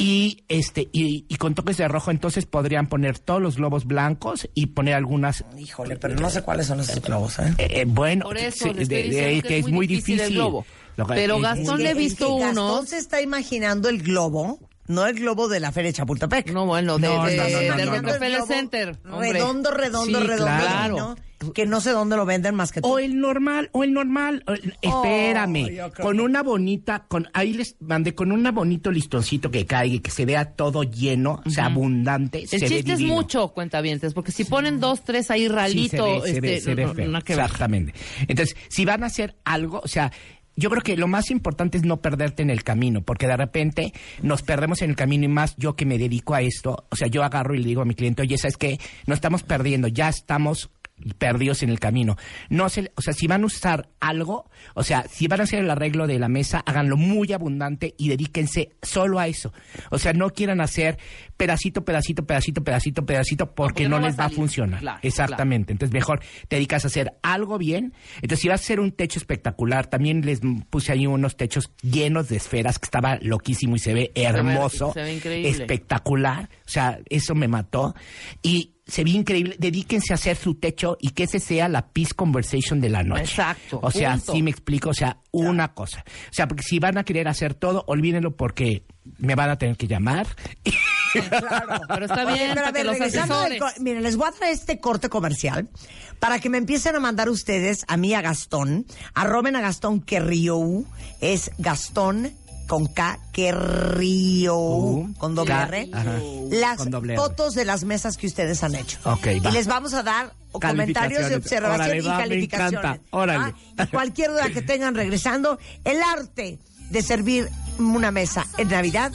Y 0.00 0.44
este 0.48 0.88
y, 0.92 1.24
y 1.28 1.36
con 1.36 1.54
toques 1.56 1.76
de 1.76 1.88
rojo 1.88 2.12
entonces 2.12 2.46
podrían 2.46 2.86
poner 2.86 3.18
todos 3.18 3.42
los 3.42 3.56
globos 3.56 3.84
blancos 3.84 4.48
y 4.54 4.66
poner 4.66 4.94
algunas 4.94 5.44
Híjole, 5.58 5.96
pero 5.96 6.14
no 6.14 6.30
sé 6.30 6.42
cuáles 6.42 6.66
son 6.66 6.78
esos 6.80 7.02
globos, 7.02 7.38
¿eh? 7.40 7.52
eh, 7.58 7.68
eh, 7.80 7.84
bueno, 7.84 8.24
Por 8.26 8.38
eso 8.38 8.72
de- 8.72 8.84
de- 8.84 9.42
que 9.42 9.58
es 9.58 9.66
muy 9.68 9.88
difícil 9.88 10.20
el 10.20 10.34
globo. 10.34 10.64
Pero 11.08 11.40
Gastón 11.40 11.78
Es 11.78 11.84
le 11.84 11.90
he 11.90 11.94
visto 11.94 12.32
unos- 12.34 12.46
Gastón 12.54 12.86
se 12.86 12.98
está 12.98 13.20
imaginando 13.22 13.88
el 13.88 14.00
globo, 14.02 14.60
no 14.88 15.06
el 15.06 15.14
globo 15.18 15.48
de 15.48 15.60
la 15.60 15.70
Feria 15.72 15.90
de 15.90 15.94
Chapultepec. 15.96 16.50
No, 16.52 16.66
bueno, 16.66 16.98
de, 16.98 17.06
No, 17.08 17.24
de, 17.26 17.36
no, 17.36 17.42
no, 17.44 17.50
no, 17.50 17.58
de 17.58 17.68
no, 17.68 17.76
no. 17.84 17.92
Rockefeller 17.98 18.22
El 18.30 18.32
globo 18.36 18.46
Center. 18.46 18.98
hombre. 19.10 19.32
Redondo, 19.32 19.70
redondo, 19.70 20.20
Sí, 20.20 20.26
redondo. 20.26 20.44
claro. 20.44 20.96
¿no? 20.96 21.16
que 21.54 21.66
no 21.66 21.80
sé 21.80 21.90
dónde 21.92 22.16
lo 22.16 22.26
venden 22.26 22.56
más 22.56 22.72
que 22.72 22.80
tú. 22.80 22.88
O 22.88 22.98
el 22.98 23.20
normal, 23.20 23.70
o 23.70 23.84
el 23.84 23.92
normal. 23.92 24.42
o 24.48 24.54
el- 24.54 24.74
espérame. 24.82 25.78
con 26.02 26.16
que- 26.16 26.22
una 26.22 26.42
bonita, 26.42 27.04
con 27.06 27.28
ahí 27.32 27.52
les 27.52 27.76
mandé 27.78 28.12
con 28.12 28.32
un 28.32 28.42
bonito 28.52 28.90
listoncito 28.90 29.48
que 29.48 29.64
caiga 29.64 29.94
y 29.94 30.00
que 30.00 30.10
se 30.10 30.24
vea 30.26 30.56
todo 30.56 30.82
lleno, 30.82 31.40
o 31.46 31.50
sea, 31.50 31.66
abundante. 31.66 32.40
El 32.42 32.48
se 32.48 32.58
ve 32.58 32.68
chiste 32.68 32.92
es 32.94 33.00
mucho, 33.00 33.48
cuentavientes, 33.50 34.14
porque 34.14 34.32
si 34.32 34.44
ponen 34.44 34.80
dos, 34.80 35.04
tres 35.04 35.30
ahí 35.30 35.42
Sí, 35.42 35.48
ralito, 35.48 35.96
se 36.06 36.12
ve, 36.12 36.20
se 36.22 36.28
este, 36.30 36.40
ve, 36.40 36.60
se 36.60 36.74
ve 36.74 36.84
no- 36.86 36.94
feo. 36.94 37.08
nada 37.08 37.24
que 37.24 37.36
ver. 37.36 37.44
Exactamente. 37.44 37.94
Entonces, 38.26 38.56
si 38.68 38.84
van 38.84 39.04
a 39.04 39.06
hacer 39.06 39.36
algo, 39.44 39.80
o 39.84 39.88
sea, 39.88 40.10
yo 40.58 40.70
creo 40.70 40.82
que 40.82 40.96
lo 40.96 41.06
más 41.06 41.30
importante 41.30 41.78
es 41.78 41.84
no 41.84 41.98
perderte 41.98 42.42
en 42.42 42.50
el 42.50 42.64
camino, 42.64 43.02
porque 43.02 43.28
de 43.28 43.36
repente 43.36 43.92
nos 44.22 44.42
perdemos 44.42 44.82
en 44.82 44.90
el 44.90 44.96
camino 44.96 45.24
y 45.24 45.28
más 45.28 45.54
yo 45.56 45.76
que 45.76 45.86
me 45.86 45.98
dedico 45.98 46.34
a 46.34 46.42
esto, 46.42 46.84
o 46.90 46.96
sea, 46.96 47.06
yo 47.06 47.22
agarro 47.22 47.54
y 47.54 47.58
le 47.58 47.68
digo 47.68 47.82
a 47.82 47.84
mi 47.84 47.94
cliente, 47.94 48.22
oye, 48.22 48.36
¿sabes 48.36 48.56
qué? 48.56 48.80
No 49.06 49.14
estamos 49.14 49.44
perdiendo, 49.44 49.86
ya 49.86 50.08
estamos 50.08 50.70
perdidos 51.18 51.62
en 51.62 51.70
el 51.70 51.80
camino. 51.80 52.16
No 52.48 52.68
se, 52.68 52.90
o 52.96 53.02
sea, 53.02 53.12
si 53.12 53.26
van 53.26 53.42
a 53.42 53.46
usar 53.46 53.88
algo, 54.00 54.50
o 54.74 54.82
sea, 54.82 55.04
si 55.08 55.26
van 55.28 55.40
a 55.40 55.44
hacer 55.44 55.60
el 55.60 55.70
arreglo 55.70 56.06
de 56.06 56.18
la 56.18 56.28
mesa, 56.28 56.62
háganlo 56.66 56.96
muy 56.96 57.32
abundante 57.32 57.94
y 57.98 58.08
dedíquense 58.08 58.76
solo 58.82 59.18
a 59.18 59.28
eso. 59.28 59.52
O 59.90 59.98
sea, 59.98 60.12
no 60.12 60.30
quieran 60.30 60.60
hacer 60.60 60.98
pedacito, 61.36 61.84
pedacito, 61.84 62.26
pedacito, 62.26 62.64
pedacito, 62.64 63.06
pedacito, 63.06 63.46
porque, 63.54 63.84
porque 63.84 63.88
no, 63.88 63.96
no 63.96 64.02
va 64.02 64.08
les 64.08 64.18
a 64.18 64.22
va 64.22 64.26
a 64.26 64.30
funcionar. 64.30 64.80
Claro, 64.80 64.98
Exactamente. 65.02 65.72
Entonces, 65.72 65.92
mejor 65.92 66.20
te 66.48 66.56
dedicas 66.56 66.84
a 66.84 66.88
hacer 66.88 67.14
algo 67.22 67.58
bien. 67.58 67.94
Entonces, 68.16 68.40
si 68.40 68.48
vas 68.48 68.60
a 68.60 68.64
hacer 68.64 68.80
un 68.80 68.92
techo 68.92 69.18
espectacular, 69.18 69.86
también 69.86 70.24
les 70.24 70.40
puse 70.70 70.92
ahí 70.92 71.06
unos 71.06 71.36
techos 71.36 71.72
llenos 71.82 72.28
de 72.28 72.36
esferas 72.36 72.78
que 72.78 72.86
estaba 72.86 73.18
loquísimo 73.20 73.76
y 73.76 73.78
se 73.78 73.94
ve 73.94 74.12
hermoso, 74.14 74.92
se 74.92 75.02
ve 75.02 75.14
increíble. 75.14 75.48
espectacular. 75.48 76.48
O 76.66 76.70
sea, 76.70 76.98
eso 77.08 77.34
me 77.34 77.48
mató. 77.48 77.94
Y 78.42 78.74
se 78.88 79.04
ve 79.04 79.10
increíble. 79.10 79.56
Dedíquense 79.58 80.12
a 80.12 80.16
hacer 80.16 80.36
su 80.36 80.54
techo 80.54 80.96
y 81.00 81.10
que 81.10 81.24
ese 81.24 81.38
sea 81.38 81.68
la 81.68 81.86
peace 81.88 82.14
conversation 82.14 82.80
de 82.80 82.88
la 82.88 83.02
noche. 83.02 83.22
Exacto, 83.22 83.78
O 83.82 83.90
sea, 83.90 84.12
punto. 84.16 84.32
sí 84.32 84.42
me 84.42 84.50
explico. 84.50 84.90
O 84.90 84.94
sea, 84.94 85.18
una 85.30 85.74
cosa. 85.74 86.04
O 86.08 86.32
sea, 86.32 86.48
porque 86.48 86.62
si 86.62 86.78
van 86.78 86.96
a 86.98 87.04
querer 87.04 87.28
hacer 87.28 87.54
todo, 87.54 87.84
olvídenlo 87.86 88.34
porque 88.36 88.84
me 89.18 89.34
van 89.34 89.50
a 89.50 89.58
tener 89.58 89.76
que 89.76 89.86
llamar. 89.86 90.26
Claro. 91.10 91.80
Pero 91.88 92.04
está 92.04 92.26
Oye, 92.26 92.34
bien, 92.34 92.50
pero 92.54 92.66
a 92.66 92.70
ver, 92.70 92.84
los 92.84 92.98
del 92.98 93.60
Miren, 93.80 94.02
les 94.02 94.16
voy 94.16 94.28
a 94.28 94.32
traer 94.32 94.52
este 94.52 94.78
corte 94.78 95.08
comercial 95.08 95.70
para 96.18 96.38
que 96.38 96.50
me 96.50 96.58
empiecen 96.58 96.96
a 96.96 97.00
mandar 97.00 97.30
ustedes 97.30 97.86
a 97.88 97.96
mí 97.96 98.12
a 98.12 98.20
Gastón, 98.20 98.84
arroben 99.14 99.56
a 99.56 99.62
Gastón 99.62 100.02
que 100.02 100.20
río, 100.20 100.84
es 101.22 101.50
Gastón 101.56 102.34
con 102.68 102.86
K, 102.86 103.18
que 103.32 103.50
río, 103.50 104.56
Uh, 104.56 105.14
con 105.18 105.34
doble 105.34 105.52
K, 105.54 105.62
R, 105.64 105.90
ajá, 105.92 106.12
las 106.50 106.76
con 106.78 106.90
doble 106.90 107.14
R. 107.14 107.22
fotos 107.22 107.54
de 107.54 107.64
las 107.64 107.82
mesas 107.84 108.16
que 108.16 108.26
ustedes 108.28 108.62
han 108.62 108.74
hecho. 108.76 108.98
Ok, 109.04 109.26
y 109.34 109.40
va. 109.40 109.50
les 109.50 109.66
vamos 109.66 109.94
a 109.94 110.02
dar 110.04 110.34
comentarios 110.52 111.22
y 111.22 111.32
Calificaciones. 111.32 111.36
observación 111.38 111.80
Órale, 111.80 111.96
y 111.98 112.00
va, 112.06 112.18
calificaciones. 112.18 112.78
encanta. 112.78 113.02
Órale. 113.10 113.54
¿ah? 113.78 113.82
Y 113.84 113.86
cualquier 113.88 114.30
duda 114.30 114.50
que 114.50 114.62
tengan 114.62 114.94
regresando, 114.94 115.58
el 115.84 115.98
arte 116.02 116.58
de 116.90 117.02
servir 117.02 117.48
una 117.78 118.10
mesa 118.10 118.46
en 118.58 118.68
Navidad 118.68 119.12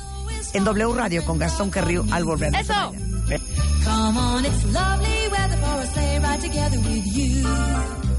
en 0.53 0.63
W 0.65 0.93
Radio 0.93 1.23
con 1.25 1.37
Gastón 1.39 1.71
Querrío 1.71 2.05
al 2.11 2.25
volver. 2.25 2.53
¡Eso! 2.55 2.73
Come 3.85 4.19
on, 4.19 4.45
it's 4.45 4.63
lovely 4.65 5.27
weather 5.31 5.57
for 5.59 5.79
a 5.79 5.87
sleigh 5.93 6.19
ride 6.19 6.41
together 6.41 6.79
with 6.79 7.05
you. 7.13 8.12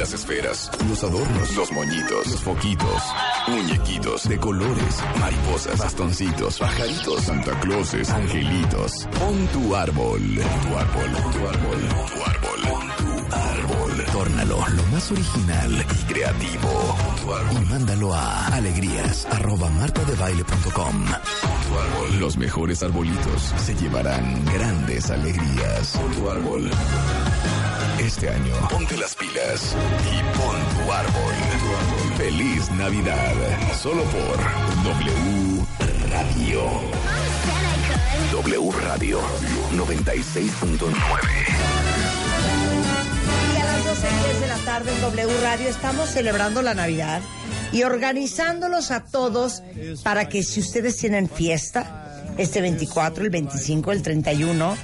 Las 0.00 0.14
esferas, 0.14 0.70
los 0.88 1.04
adornos, 1.04 1.54
los 1.56 1.72
moñitos, 1.72 2.26
los 2.28 2.40
foquitos, 2.40 3.02
muñequitos 3.48 4.26
de 4.26 4.38
colores, 4.38 4.96
mariposas, 5.20 5.78
bastoncitos, 5.78 6.58
pajaritos, 6.58 7.20
Santa 7.22 7.60
Clauses, 7.60 8.08
angelitos. 8.08 9.06
Pon 9.18 9.46
tu 9.48 9.76
árbol, 9.76 10.22
tu 10.22 10.78
árbol, 10.78 11.10
tu 11.12 11.48
árbol, 11.48 11.80
tu 12.14 12.22
árbol, 12.24 12.60
pon 12.62 12.88
tu 12.96 13.36
árbol. 13.36 14.04
Tórnalo 14.10 14.64
lo 14.70 14.82
más 14.84 15.12
original 15.12 15.84
y 15.92 16.04
creativo. 16.10 16.96
Tu 17.22 17.34
árbol. 17.34 17.62
Y 17.62 17.66
mándalo 17.66 18.14
a 18.14 18.46
alegrías 18.46 19.26
arroba 19.26 19.68
martadebaile.com. 19.68 21.04
Pon 21.04 21.60
tu 21.68 21.78
árbol. 21.78 22.20
Los 22.20 22.38
mejores 22.38 22.82
arbolitos 22.82 23.52
se 23.66 23.74
llevarán 23.74 24.46
grandes 24.46 25.10
alegrías. 25.10 26.00
Tu 26.16 26.30
árbol. 26.30 26.70
Este 28.00 28.30
año, 28.30 28.54
ponte 28.70 28.96
las 28.96 29.14
pilas 29.14 29.76
y 30.10 30.38
pon 30.38 30.56
tu 30.74 30.90
árbol. 30.90 31.34
Feliz 32.16 32.70
Navidad. 32.70 33.34
Solo 33.78 34.02
por 34.04 34.38
W 34.84 35.66
Radio. 36.10 36.62
W 38.32 38.70
Radio 38.72 39.20
96.9. 39.76 40.80
Y 43.54 43.60
a 43.60 43.64
las 43.64 43.84
12.10 43.84 44.40
de 44.40 44.48
la 44.48 44.58
tarde 44.64 44.92
en 44.94 45.00
W 45.02 45.40
Radio 45.42 45.68
estamos 45.68 46.08
celebrando 46.08 46.62
la 46.62 46.72
Navidad 46.72 47.20
y 47.70 47.82
organizándolos 47.82 48.92
a 48.92 49.04
todos 49.04 49.62
para 50.02 50.26
que 50.30 50.42
si 50.42 50.60
ustedes 50.60 50.96
tienen 50.96 51.28
fiesta, 51.28 52.24
este 52.38 52.62
24, 52.62 53.24
el 53.24 53.30
25, 53.30 53.92
el 53.92 54.00
31, 54.00 54.74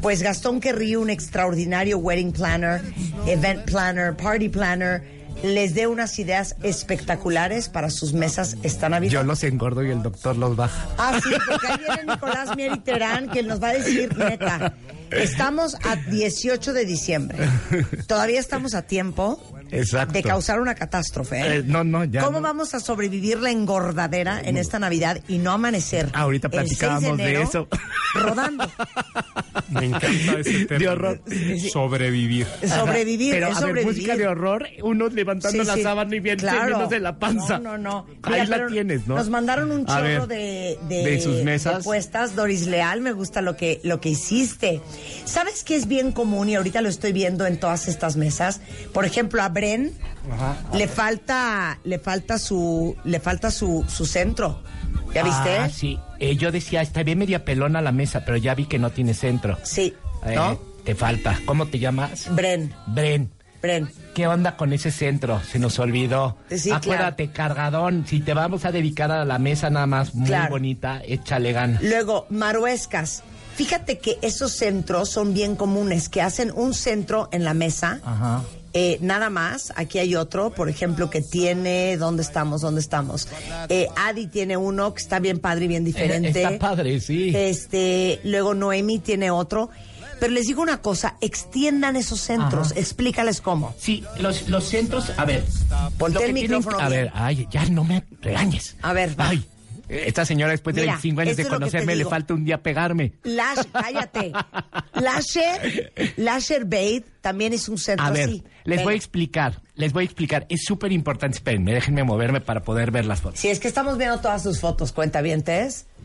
pues 0.00 0.22
Gastón 0.22 0.60
Querrío, 0.60 1.00
un 1.00 1.10
extraordinario 1.10 1.98
wedding 1.98 2.32
planner, 2.32 2.80
event 3.26 3.64
planner, 3.64 4.16
party 4.16 4.48
planner, 4.48 5.02
les 5.42 5.74
dé 5.74 5.86
unas 5.86 6.18
ideas 6.18 6.56
espectaculares 6.62 7.68
para 7.68 7.90
sus 7.90 8.12
mesas 8.12 8.56
esta 8.62 8.88
Navidad. 8.88 9.12
Yo 9.12 9.22
los 9.24 9.42
engordo 9.42 9.82
y 9.82 9.90
el 9.90 10.02
doctor 10.02 10.36
los 10.36 10.56
baja. 10.56 10.88
Ah, 10.98 11.18
sí, 11.22 11.30
porque 11.46 11.66
ahí 11.66 11.78
viene 11.78 12.12
Nicolás 12.12 12.56
Mieri 12.56 12.78
Terán, 12.80 13.28
que 13.28 13.42
nos 13.42 13.62
va 13.62 13.68
a 13.68 13.72
decir, 13.74 14.16
neta, 14.16 14.74
estamos 15.10 15.76
a 15.82 15.96
18 15.96 16.72
de 16.72 16.84
diciembre. 16.84 17.38
Todavía 18.06 18.40
estamos 18.40 18.74
a 18.74 18.82
tiempo 18.82 19.40
Exacto. 19.72 20.12
de 20.14 20.22
causar 20.22 20.60
una 20.60 20.74
catástrofe. 20.74 21.40
¿eh? 21.40 21.56
Eh, 21.56 21.62
no, 21.66 21.82
no, 21.84 22.04
ya 22.04 22.22
¿Cómo 22.22 22.38
no. 22.40 22.48
vamos 22.48 22.74
a 22.74 22.80
sobrevivir 22.80 23.38
la 23.40 23.50
engordadera 23.50 24.40
en 24.40 24.56
esta 24.56 24.78
Navidad 24.78 25.20
y 25.28 25.38
no 25.38 25.52
amanecer? 25.52 26.08
Ahorita 26.12 26.48
el 26.48 26.52
6 26.52 26.62
platicábamos 26.78 27.18
de 27.18 27.42
eso. 27.42 27.68
Rodando. 28.14 28.70
Me 29.70 29.86
encanta 29.86 30.38
ese 30.38 30.66
término. 30.66 30.92
horror. 30.92 31.22
Sobrevivir. 31.72 32.46
Sobrevivir, 32.66 33.32
Pero 33.34 33.46
es 33.48 33.56
a 33.56 33.60
ver, 33.60 33.68
sobrevivir. 33.68 33.86
música 33.96 34.16
de 34.16 34.26
horror, 34.26 34.66
unos 34.82 35.12
levantando 35.14 35.62
Sí, 35.62 35.66
la 35.66 35.74
sí. 35.74 35.82
sábana 35.82 36.14
y 36.16 36.20
bien 36.20 36.38
Claro. 36.38 36.86
de 36.88 37.00
la 37.00 37.18
panza. 37.18 37.58
No, 37.58 37.78
no, 37.78 38.06
no. 38.06 38.06
Ahí 38.24 38.46
la 38.46 38.66
tienes, 38.66 39.06
¿no? 39.06 39.16
Nos 39.16 39.30
mandaron 39.30 39.70
un 39.70 39.86
chorro 39.86 40.02
ver, 40.02 40.26
de, 40.26 40.78
de, 40.88 41.04
de 41.04 41.20
sus 41.20 41.42
mesas. 41.42 41.78
de 41.78 41.84
puestas. 41.84 42.34
Doris 42.36 42.66
Leal, 42.66 43.00
me 43.00 43.12
gusta 43.12 43.40
lo 43.40 43.56
que, 43.56 43.80
lo 43.82 44.00
que 44.00 44.10
hiciste. 44.10 44.80
¿Sabes 45.24 45.64
qué 45.64 45.76
es 45.76 45.86
bien 45.88 46.12
común 46.12 46.48
y 46.50 46.54
ahorita 46.56 46.82
lo 46.82 46.88
estoy 46.88 47.12
viendo 47.12 47.46
en 47.46 47.58
todas 47.58 47.88
estas 47.88 48.16
mesas? 48.16 48.60
Por 48.92 49.04
ejemplo, 49.06 49.42
a 49.42 49.48
Bren 49.62 49.92
le 50.74 50.88
falta, 50.88 51.78
le 51.84 51.98
falta 52.00 52.36
su, 52.38 52.96
le 53.04 53.20
falta 53.20 53.50
su, 53.52 53.84
su 53.88 54.06
centro. 54.06 54.60
¿Ya 55.14 55.22
viste? 55.22 55.58
Ah, 55.58 55.68
sí. 55.68 55.98
Eh, 56.18 56.36
yo 56.36 56.50
decía, 56.50 56.82
está 56.82 57.02
bien 57.04 57.18
media 57.18 57.44
pelona 57.44 57.80
la 57.80 57.92
mesa, 57.92 58.24
pero 58.24 58.36
ya 58.38 58.54
vi 58.56 58.64
que 58.66 58.78
no 58.80 58.90
tiene 58.90 59.14
centro. 59.14 59.56
Sí. 59.62 59.94
Eh, 60.26 60.34
¿No? 60.34 60.58
Te 60.84 60.94
falta. 60.96 61.38
¿Cómo 61.44 61.66
te 61.66 61.78
llamas? 61.78 62.26
Bren, 62.34 62.74
Bren. 62.88 63.30
Bren. 63.60 63.88
¿Qué 64.14 64.26
onda 64.26 64.56
con 64.56 64.72
ese 64.72 64.90
centro? 64.90 65.40
Se 65.48 65.60
nos 65.60 65.78
olvidó. 65.78 66.36
Sí, 66.50 66.72
Acuérdate, 66.72 67.30
cargadón, 67.30 68.04
si 68.06 68.18
te 68.20 68.34
vamos 68.34 68.64
a 68.64 68.72
dedicar 68.72 69.12
a 69.12 69.24
la 69.24 69.38
mesa 69.38 69.70
nada 69.70 69.86
más 69.86 70.12
muy 70.14 70.26
Claro. 70.26 70.50
bonita, 70.50 71.00
échale 71.06 71.52
ganas. 71.52 71.80
Luego, 71.82 72.26
maruescas. 72.30 73.22
Fíjate 73.54 73.98
que 73.98 74.18
esos 74.22 74.52
centros 74.52 75.10
son 75.10 75.34
bien 75.34 75.54
comunes, 75.56 76.08
que 76.08 76.20
hacen 76.22 76.50
un 76.54 76.74
centro 76.74 77.28
en 77.32 77.44
la 77.44 77.54
mesa. 77.54 78.00
Ajá. 78.04 78.42
Eh, 78.74 78.98
nada 79.02 79.28
más, 79.30 79.72
aquí 79.76 79.98
hay 79.98 80.14
otro, 80.16 80.50
por 80.50 80.68
ejemplo, 80.68 81.10
que 81.10 81.20
tiene, 81.20 81.96
¿dónde 81.98 82.22
estamos? 82.22 82.62
¿Dónde 82.62 82.80
estamos? 82.80 83.28
Eh, 83.68 83.88
Adi 83.96 84.26
tiene 84.28 84.56
uno 84.56 84.94
que 84.94 85.02
está 85.02 85.18
bien 85.18 85.38
padre 85.40 85.66
y 85.66 85.68
bien 85.68 85.84
diferente. 85.84 86.42
Está 86.42 86.58
padre, 86.58 86.98
sí. 87.00 87.32
Este, 87.36 88.20
luego 88.24 88.54
Noemi 88.54 88.98
tiene 88.98 89.30
otro. 89.30 89.68
Pero 90.20 90.34
les 90.34 90.46
digo 90.46 90.62
una 90.62 90.80
cosa, 90.80 91.16
extiendan 91.20 91.96
esos 91.96 92.20
centros, 92.20 92.70
Ajá. 92.70 92.80
explícales 92.80 93.40
cómo. 93.40 93.74
Sí, 93.76 94.04
los, 94.20 94.48
los 94.48 94.62
centros, 94.64 95.10
a 95.16 95.24
ver. 95.24 95.44
Ponte 95.98 96.18
el 96.24 96.32
tienen- 96.32 96.42
micrófono 96.42 96.78
A 96.78 96.88
ver, 96.88 97.10
ay, 97.12 97.48
ya 97.50 97.64
no 97.66 97.82
me 97.82 98.04
regañes. 98.20 98.76
A 98.82 98.92
ver, 98.92 99.18
va. 99.18 99.30
Ay, 99.30 99.44
esta 99.92 100.24
señora 100.24 100.52
después 100.52 100.74
de 100.74 100.82
Mira, 100.82 100.94
25 100.94 101.20
años 101.20 101.36
de 101.36 101.46
conocerme 101.46 101.96
le 101.96 102.04
falta 102.04 102.34
un 102.34 102.44
día 102.44 102.62
pegarme. 102.62 103.12
Lash, 103.24 103.66
cállate. 103.72 104.32
Lasher, 104.94 105.92
Lasher 106.16 106.64
Bait 106.64 107.04
también 107.20 107.52
es 107.52 107.68
un 107.68 107.78
centro 107.78 108.06
A 108.06 108.10
ver, 108.10 108.28
así. 108.28 108.44
les 108.64 108.82
voy 108.82 108.94
a 108.94 108.96
explicar, 108.96 109.60
les 109.74 109.92
voy 109.92 110.02
a 110.02 110.04
explicar. 110.04 110.46
Es 110.48 110.64
súper 110.64 110.92
importante, 110.92 111.36
espérenme, 111.36 111.74
déjenme 111.74 112.04
moverme 112.04 112.40
para 112.40 112.62
poder 112.62 112.90
ver 112.90 113.06
las 113.06 113.20
fotos. 113.20 113.40
Si 113.40 113.48
es 113.48 113.60
que 113.60 113.68
estamos 113.68 113.98
viendo 113.98 114.18
todas 114.20 114.42
sus 114.42 114.60
fotos, 114.60 114.92
cuenta 114.92 115.20
bien, 115.20 115.44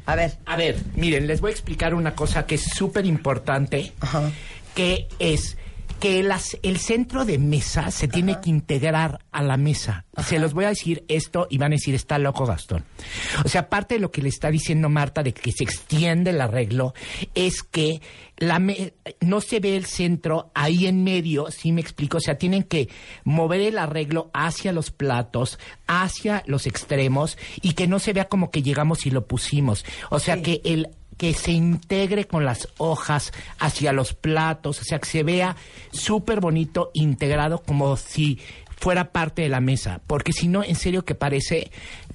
A 0.05 0.15
ver. 0.15 0.37
A 0.45 0.55
ver, 0.57 0.77
miren, 0.95 1.27
les 1.27 1.41
voy 1.41 1.49
a 1.49 1.53
explicar 1.53 1.93
una 1.93 2.13
cosa 2.15 2.45
que 2.45 2.55
es 2.55 2.63
súper 2.63 3.05
importante, 3.05 3.93
que 4.75 5.07
es 5.19 5.57
que 5.99 6.21
las- 6.23 6.57
el 6.63 6.77
centro 6.77 7.25
de 7.25 7.37
mesa 7.39 7.91
se 7.91 8.07
tiene 8.07 8.39
que 8.41 8.49
integrar 8.49 9.19
a 9.31 9.41
la 9.41 9.57
mesa. 9.57 10.05
Se 10.25 10.39
los 10.39 10.53
voy 10.53 10.65
a 10.65 10.69
decir 10.69 11.03
esto 11.07 11.47
y 11.49 11.57
van 11.57 11.71
a 11.73 11.75
decir, 11.75 11.95
está 11.95 12.17
loco 12.19 12.45
Gastón. 12.45 12.83
O 13.43 13.47
sea, 13.49 13.61
aparte 13.61 13.95
de 13.95 14.01
lo 14.01 14.11
que 14.11 14.21
le 14.21 14.29
está 14.29 14.49
diciendo 14.51 14.89
Marta 14.89 15.23
de 15.23 15.33
que 15.33 15.51
se 15.51 15.63
extiende 15.63 16.31
el 16.31 16.41
arreglo, 16.41 16.93
es 17.35 17.63
que 17.63 18.01
la 18.37 18.59
me- 18.59 18.93
no 19.21 19.41
se 19.41 19.59
ve 19.59 19.75
el 19.75 19.85
centro 19.85 20.51
ahí 20.53 20.85
en 20.85 21.03
medio, 21.03 21.49
si 21.49 21.71
me 21.71 21.81
explico, 21.81 22.17
o 22.17 22.21
sea, 22.21 22.37
tienen 22.37 22.63
que 22.63 22.89
mover 23.23 23.61
el 23.61 23.77
arreglo 23.79 24.29
hacia 24.33 24.71
los 24.73 24.91
platos, 24.91 25.57
hacia 25.87 26.43
los 26.45 26.67
extremos 26.67 27.37
y 27.61 27.73
que 27.73 27.87
no 27.87 27.97
se 27.99 28.13
vea 28.13 28.25
como 28.25 28.51
que 28.51 28.61
llegamos 28.61 29.05
y 29.07 29.11
lo 29.11 29.25
pusimos. 29.25 29.85
O 30.11 30.19
sea, 30.19 30.41
que 30.41 30.61
el 30.63 30.89
que 31.17 31.33
se 31.33 31.51
integre 31.51 32.27
con 32.27 32.45
las 32.45 32.67
hojas 32.77 33.33
hacia 33.59 33.91
los 33.91 34.13
platos, 34.13 34.79
o 34.79 34.83
sea, 34.83 34.99
que 34.99 35.09
se 35.09 35.23
vea 35.23 35.55
súper 35.91 36.39
bonito, 36.39 36.91
integrado 36.93 37.59
como 37.63 37.97
si 37.97 38.39
fuera 38.79 39.11
parte 39.11 39.41
de 39.41 39.49
la 39.49 39.59
mesa, 39.59 40.01
porque 40.05 40.31
si 40.31 40.47
no, 40.47 40.63
en 40.63 40.75
serio 40.75 41.03
que 41.03 41.15
parece 41.15 41.71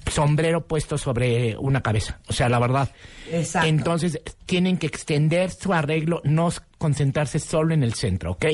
sombrero 0.09 0.65
puesto 0.65 0.97
sobre 0.97 1.57
una 1.57 1.81
cabeza, 1.81 2.19
o 2.27 2.33
sea, 2.33 2.47
la 2.47 2.59
verdad. 2.59 2.89
Exacto. 3.29 3.67
Entonces, 3.67 4.21
tienen 4.45 4.77
que 4.77 4.87
extender 4.87 5.51
su 5.51 5.73
arreglo, 5.73 6.21
no 6.23 6.51
concentrarse 6.77 7.39
solo 7.39 7.73
en 7.73 7.83
el 7.83 7.93
centro, 7.93 8.31
¿ok? 8.31 8.45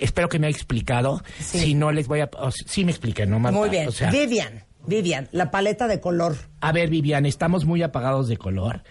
Espero 0.00 0.28
que 0.28 0.38
me 0.38 0.46
haya 0.46 0.56
explicado. 0.56 1.22
Sí. 1.38 1.60
Si 1.60 1.74
no, 1.74 1.92
les 1.92 2.08
voy 2.08 2.20
a... 2.20 2.30
o 2.38 2.50
sí 2.50 2.84
me 2.84 2.90
expliqué, 2.90 3.26
¿no, 3.26 3.38
Marta? 3.38 3.58
Muy 3.58 3.68
bien. 3.68 3.88
O 3.88 3.92
sea, 3.92 4.10
Vivian, 4.10 4.64
Vivian, 4.86 5.28
la 5.30 5.50
paleta 5.50 5.86
de 5.86 6.00
color. 6.00 6.36
a 6.60 6.72
ver, 6.72 6.88
Vivian, 6.88 7.26
estamos 7.26 7.64
muy 7.64 7.82
apagados 7.82 8.26
de 8.26 8.38
color. 8.38 8.82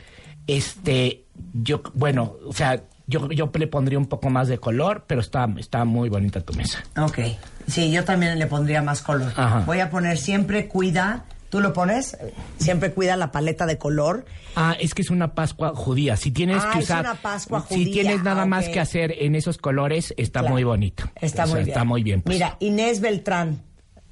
Este, 0.47 1.25
yo, 1.53 1.81
bueno, 1.93 2.35
o 2.45 2.53
sea, 2.53 2.83
yo, 3.07 3.29
yo 3.31 3.51
le 3.53 3.67
pondría 3.67 3.97
un 3.97 4.07
poco 4.07 4.29
más 4.29 4.47
de 4.47 4.57
color, 4.57 5.05
pero 5.07 5.21
está, 5.21 5.47
está 5.57 5.85
muy 5.85 6.09
bonita 6.09 6.41
tu 6.41 6.53
mesa. 6.53 6.83
Ok. 6.97 7.19
Sí, 7.67 7.91
yo 7.91 8.03
también 8.03 8.37
le 8.39 8.47
pondría 8.47 8.81
más 8.81 9.01
color. 9.01 9.31
Ajá. 9.35 9.63
Voy 9.65 9.79
a 9.79 9.89
poner 9.89 10.17
siempre 10.17 10.67
cuida. 10.67 11.25
¿Tú 11.49 11.59
lo 11.59 11.71
pones? 11.71 12.17
Siempre 12.57 12.93
cuida 12.93 13.15
la 13.15 13.31
paleta 13.31 13.67
de 13.67 13.77
color. 13.77 14.25
Ah, 14.55 14.75
es 14.79 14.95
que 14.95 15.03
es 15.03 15.11
una 15.11 15.35
Pascua 15.35 15.73
judía. 15.75 16.17
Si 16.17 16.31
tienes 16.31 16.63
Ah, 16.63 16.71
que 16.73 16.79
es 16.79 16.85
usar, 16.85 17.01
una 17.01 17.13
Pascua 17.13 17.63
si 17.69 17.75
judía. 17.75 17.93
tienes 17.93 18.23
nada 18.23 18.41
Ah, 18.41 18.45
más 18.47 18.67
que 18.69 18.79
hacer 18.79 19.13
en 19.19 19.35
esos 19.35 19.59
colores, 19.59 20.15
está 20.17 20.39
Claro. 20.39 20.55
muy 20.55 20.63
bonito. 20.63 21.03
Está 21.21 21.43
O 21.43 21.45
sea, 21.47 21.55
muy 21.55 21.63
bien. 21.63 21.69
Está 21.69 21.83
muy 21.83 22.03
bien. 22.03 22.21
pues. 22.23 22.35
Mira, 22.37 22.57
Inés 22.59 23.01
Beltrán. 23.01 23.61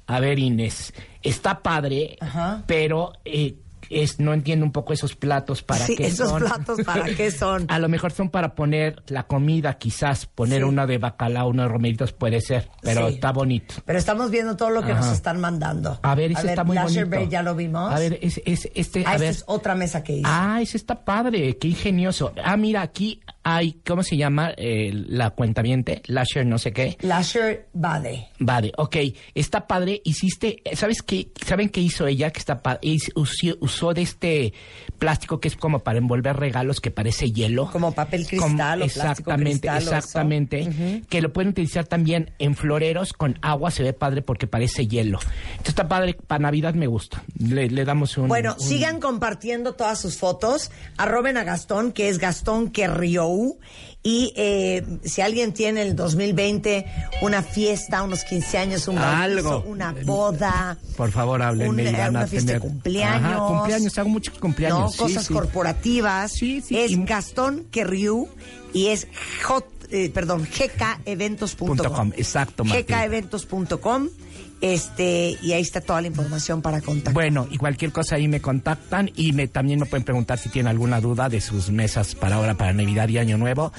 A 0.06 0.20
ver, 0.20 0.38
Inés, 0.38 0.94
está 1.22 1.62
padre, 1.62 2.16
Ajá. 2.20 2.62
pero 2.66 3.12
eh, 3.24 3.56
es, 3.92 4.18
no 4.20 4.32
entiendo 4.34 4.64
un 4.66 4.72
poco 4.72 4.92
esos 4.92 5.14
platos 5.16 5.62
para 5.62 5.86
Sí, 5.86 5.96
qué 5.96 6.06
esos 6.06 6.28
son. 6.30 6.40
platos, 6.42 6.80
¿para 6.84 7.04
qué 7.04 7.30
son? 7.30 7.66
A 7.68 7.78
lo 7.78 7.88
mejor 7.88 8.12
son 8.12 8.28
para 8.30 8.54
poner 8.54 9.02
la 9.06 9.24
comida, 9.24 9.74
quizás 9.78 10.26
poner 10.26 10.62
Sí. 10.62 10.68
una 10.68 10.86
de 10.86 10.98
bacalao, 10.98 11.48
uno 11.48 11.62
de 11.62 11.68
romeritos 11.68 12.12
puede 12.12 12.40
ser, 12.40 12.68
pero 12.82 13.08
Sí. 13.08 13.14
está 13.14 13.32
bonito. 13.32 13.74
Pero 13.84 13.98
estamos 13.98 14.30
viendo 14.30 14.56
todo 14.56 14.70
lo 14.70 14.82
que 14.82 14.92
Ajá. 14.92 15.00
nos 15.06 15.12
están 15.14 15.40
mandando. 15.40 15.98
A 16.02 16.14
ver, 16.14 16.32
ese 16.32 16.48
está 16.48 16.64
muy 16.64 16.76
Lasher 16.76 17.04
bonito. 17.06 17.20
Bay 17.22 17.28
ya 17.30 17.42
lo 17.42 17.54
vimos. 17.54 17.92
A 17.92 17.98
ver, 17.98 18.18
es, 18.20 18.40
es- 18.44 18.68
este, 18.74 19.04
Ah, 19.06 19.12
a 19.12 19.18
ver. 19.18 19.30
es 19.30 19.44
otra 19.46 19.74
mesa 19.74 20.02
que 20.04 20.14
hice. 20.18 20.22
Ah, 20.26 20.60
ese 20.60 20.76
está 20.76 21.04
padre, 21.04 21.56
qué 21.58 21.68
ingenioso. 21.68 22.32
Ah, 22.44 22.56
mira, 22.56 22.82
aquí 22.82 23.20
hay, 23.44 23.80
¿cómo 23.84 24.02
se 24.02 24.16
llama 24.16 24.52
eh, 24.56 24.90
la 24.92 25.30
cuentaviente? 25.30 26.02
Lasher 26.06 26.46
no 26.46 26.58
sé 26.58 26.72
qué. 26.72 26.96
Lasher 27.00 27.68
Bade. 27.72 28.28
Vale, 28.38 28.72
ok, 28.76 28.96
está 29.34 29.66
padre. 29.66 30.00
Hiciste, 30.04 30.62
¿sabes 30.74 31.02
qué? 31.02 31.28
¿Saben 31.44 31.68
qué 31.68 31.80
hizo 31.80 32.06
ella? 32.06 32.30
Que 32.30 32.38
está 32.38 32.62
padre. 32.62 32.96
Usó, 33.14 33.56
usó 33.60 33.94
de 33.94 34.02
este 34.02 34.52
plástico 35.02 35.40
que 35.40 35.48
es 35.48 35.56
como 35.56 35.80
para 35.80 35.98
envolver 35.98 36.36
regalos 36.36 36.80
que 36.80 36.92
parece 36.92 37.32
hielo. 37.32 37.68
Como 37.72 37.90
papel 37.92 38.24
cristal 38.24 38.82
o 38.82 38.84
plástico 38.86 39.08
Exactamente, 39.32 39.50
cristal 39.68 39.76
o 39.76 39.80
eso. 39.80 39.96
exactamente. 39.96 41.02
Que 41.08 41.20
lo 41.20 41.32
pueden 41.32 41.50
utilizar 41.50 41.86
también 41.86 42.30
en 42.38 42.54
floreros 42.54 43.12
con 43.12 43.36
agua, 43.42 43.72
se 43.72 43.82
ve 43.82 43.92
padre 43.92 44.22
porque 44.22 44.46
parece 44.46 44.86
hielo. 44.86 45.18
Entonces 45.50 45.70
está 45.70 45.88
padre, 45.88 46.14
para 46.26 46.38
Navidad 46.42 46.74
me 46.74 46.86
gusta. 46.86 47.24
Le, 47.36 47.68
le 47.68 47.84
damos 47.84 48.16
un... 48.16 48.28
Bueno, 48.28 48.54
un- 48.58 48.64
sigan 48.64 49.00
compartiendo 49.00 49.74
todas 49.74 50.00
sus 50.00 50.16
fotos. 50.18 50.70
Arroben 50.96 51.36
a 51.36 51.42
Gastón, 51.42 51.90
que 51.90 52.08
es 52.08 52.18
Gastón 52.18 52.70
Querriou. 52.70 53.58
Y 54.04 54.32
eh, 54.36 54.84
si 55.04 55.20
alguien 55.20 55.52
tiene 55.52 55.82
en 55.82 55.88
el 55.90 55.96
2020 55.96 56.86
una 57.22 57.40
fiesta, 57.42 58.02
unos 58.02 58.24
15 58.24 58.58
años, 58.58 58.88
un 58.88 58.96
bautizo, 58.96 59.22
Algo. 59.22 59.62
una 59.64 59.94
boda. 60.04 60.76
Por 60.96 61.12
favor, 61.12 61.40
háblenme 61.40 61.68
un- 61.82 61.88
y 61.88 61.92
van 61.92 62.10
una 62.10 62.22
a 62.22 62.26
fiesta 62.26 62.46
tener... 62.48 62.62
de 62.62 62.68
cumpleaños. 62.68 63.32
Ajá, 63.32 63.46
cumpleaños, 63.46 63.98
hago 63.98 64.08
muchos 64.08 64.38
cumpleaños. 64.40 64.78
No, 64.80 64.90
cosas 64.96 65.28
corporativas. 65.28 66.40
Es 66.42 66.70
y- 66.70 67.04
Gastón 67.04 67.66
Querriou 67.70 68.28
y 68.72 68.88
es 68.88 69.06
J, 69.42 69.66
eh, 69.90 70.10
perdón, 70.10 70.46
gkeventos.com. 70.46 71.66
Punto 71.68 71.92
com, 71.92 72.12
exacto, 72.16 72.64
Martín. 72.64 72.86
gkeventos.com. 72.86 74.08
Este, 74.62 75.36
y 75.42 75.54
ahí 75.54 75.60
está 75.60 75.80
toda 75.80 76.00
la 76.00 76.06
información 76.06 76.62
para 76.62 76.80
contactar. 76.80 77.12
Bueno, 77.12 77.48
y 77.50 77.58
cualquier 77.58 77.90
cosa 77.90 78.14
ahí 78.14 78.28
me 78.28 78.40
contactan 78.40 79.10
y 79.16 79.32
me 79.32 79.48
también 79.48 79.80
me 79.80 79.86
pueden 79.86 80.04
preguntar 80.04 80.38
si 80.38 80.50
tienen 80.50 80.70
alguna 80.70 81.00
duda 81.00 81.28
de 81.28 81.40
sus 81.40 81.70
mesas 81.70 82.14
para 82.14 82.36
ahora, 82.36 82.54
para 82.54 82.72
Navidad 82.72 83.08
y 83.08 83.18
Año 83.18 83.38
Nuevo. 83.38 83.72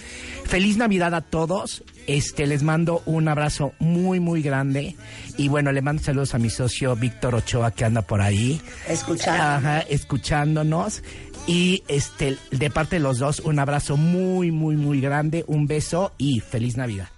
Feliz 0.44 0.76
Navidad 0.76 1.16
a 1.16 1.22
todos. 1.22 1.84
Este, 2.06 2.46
les 2.48 2.64
mando 2.64 3.02
un 3.06 3.30
abrazo 3.30 3.72
muy, 3.80 4.20
muy 4.20 4.42
grande. 4.42 4.98
Y 5.38 5.48
bueno, 5.48 5.72
le 5.72 5.82
mando 5.82 6.04
saludos 6.04 6.36
a 6.36 6.38
mi 6.38 6.50
socio 6.50 6.98
Víctor 6.98 7.36
Ochoa 7.36 7.72
que 7.72 7.86
anda 7.86 8.02
por 8.02 8.22
ahí. 8.22 8.62
Escuchando. 8.90 9.42
Ajá, 9.42 9.80
escuchándonos. 9.80 11.02
Y 11.48 11.84
este, 11.88 12.38
de 12.52 12.70
parte 12.70 12.98
de 12.98 13.02
los 13.02 13.20
dos, 13.20 13.40
un 13.40 13.58
abrazo 13.58 13.96
muy, 13.96 14.52
muy, 14.52 14.76
muy 14.76 15.00
grande, 15.00 15.46
un 15.48 15.66
beso 15.66 16.12
y 16.18 16.42
feliz 16.42 16.76
Navidad. 16.76 17.13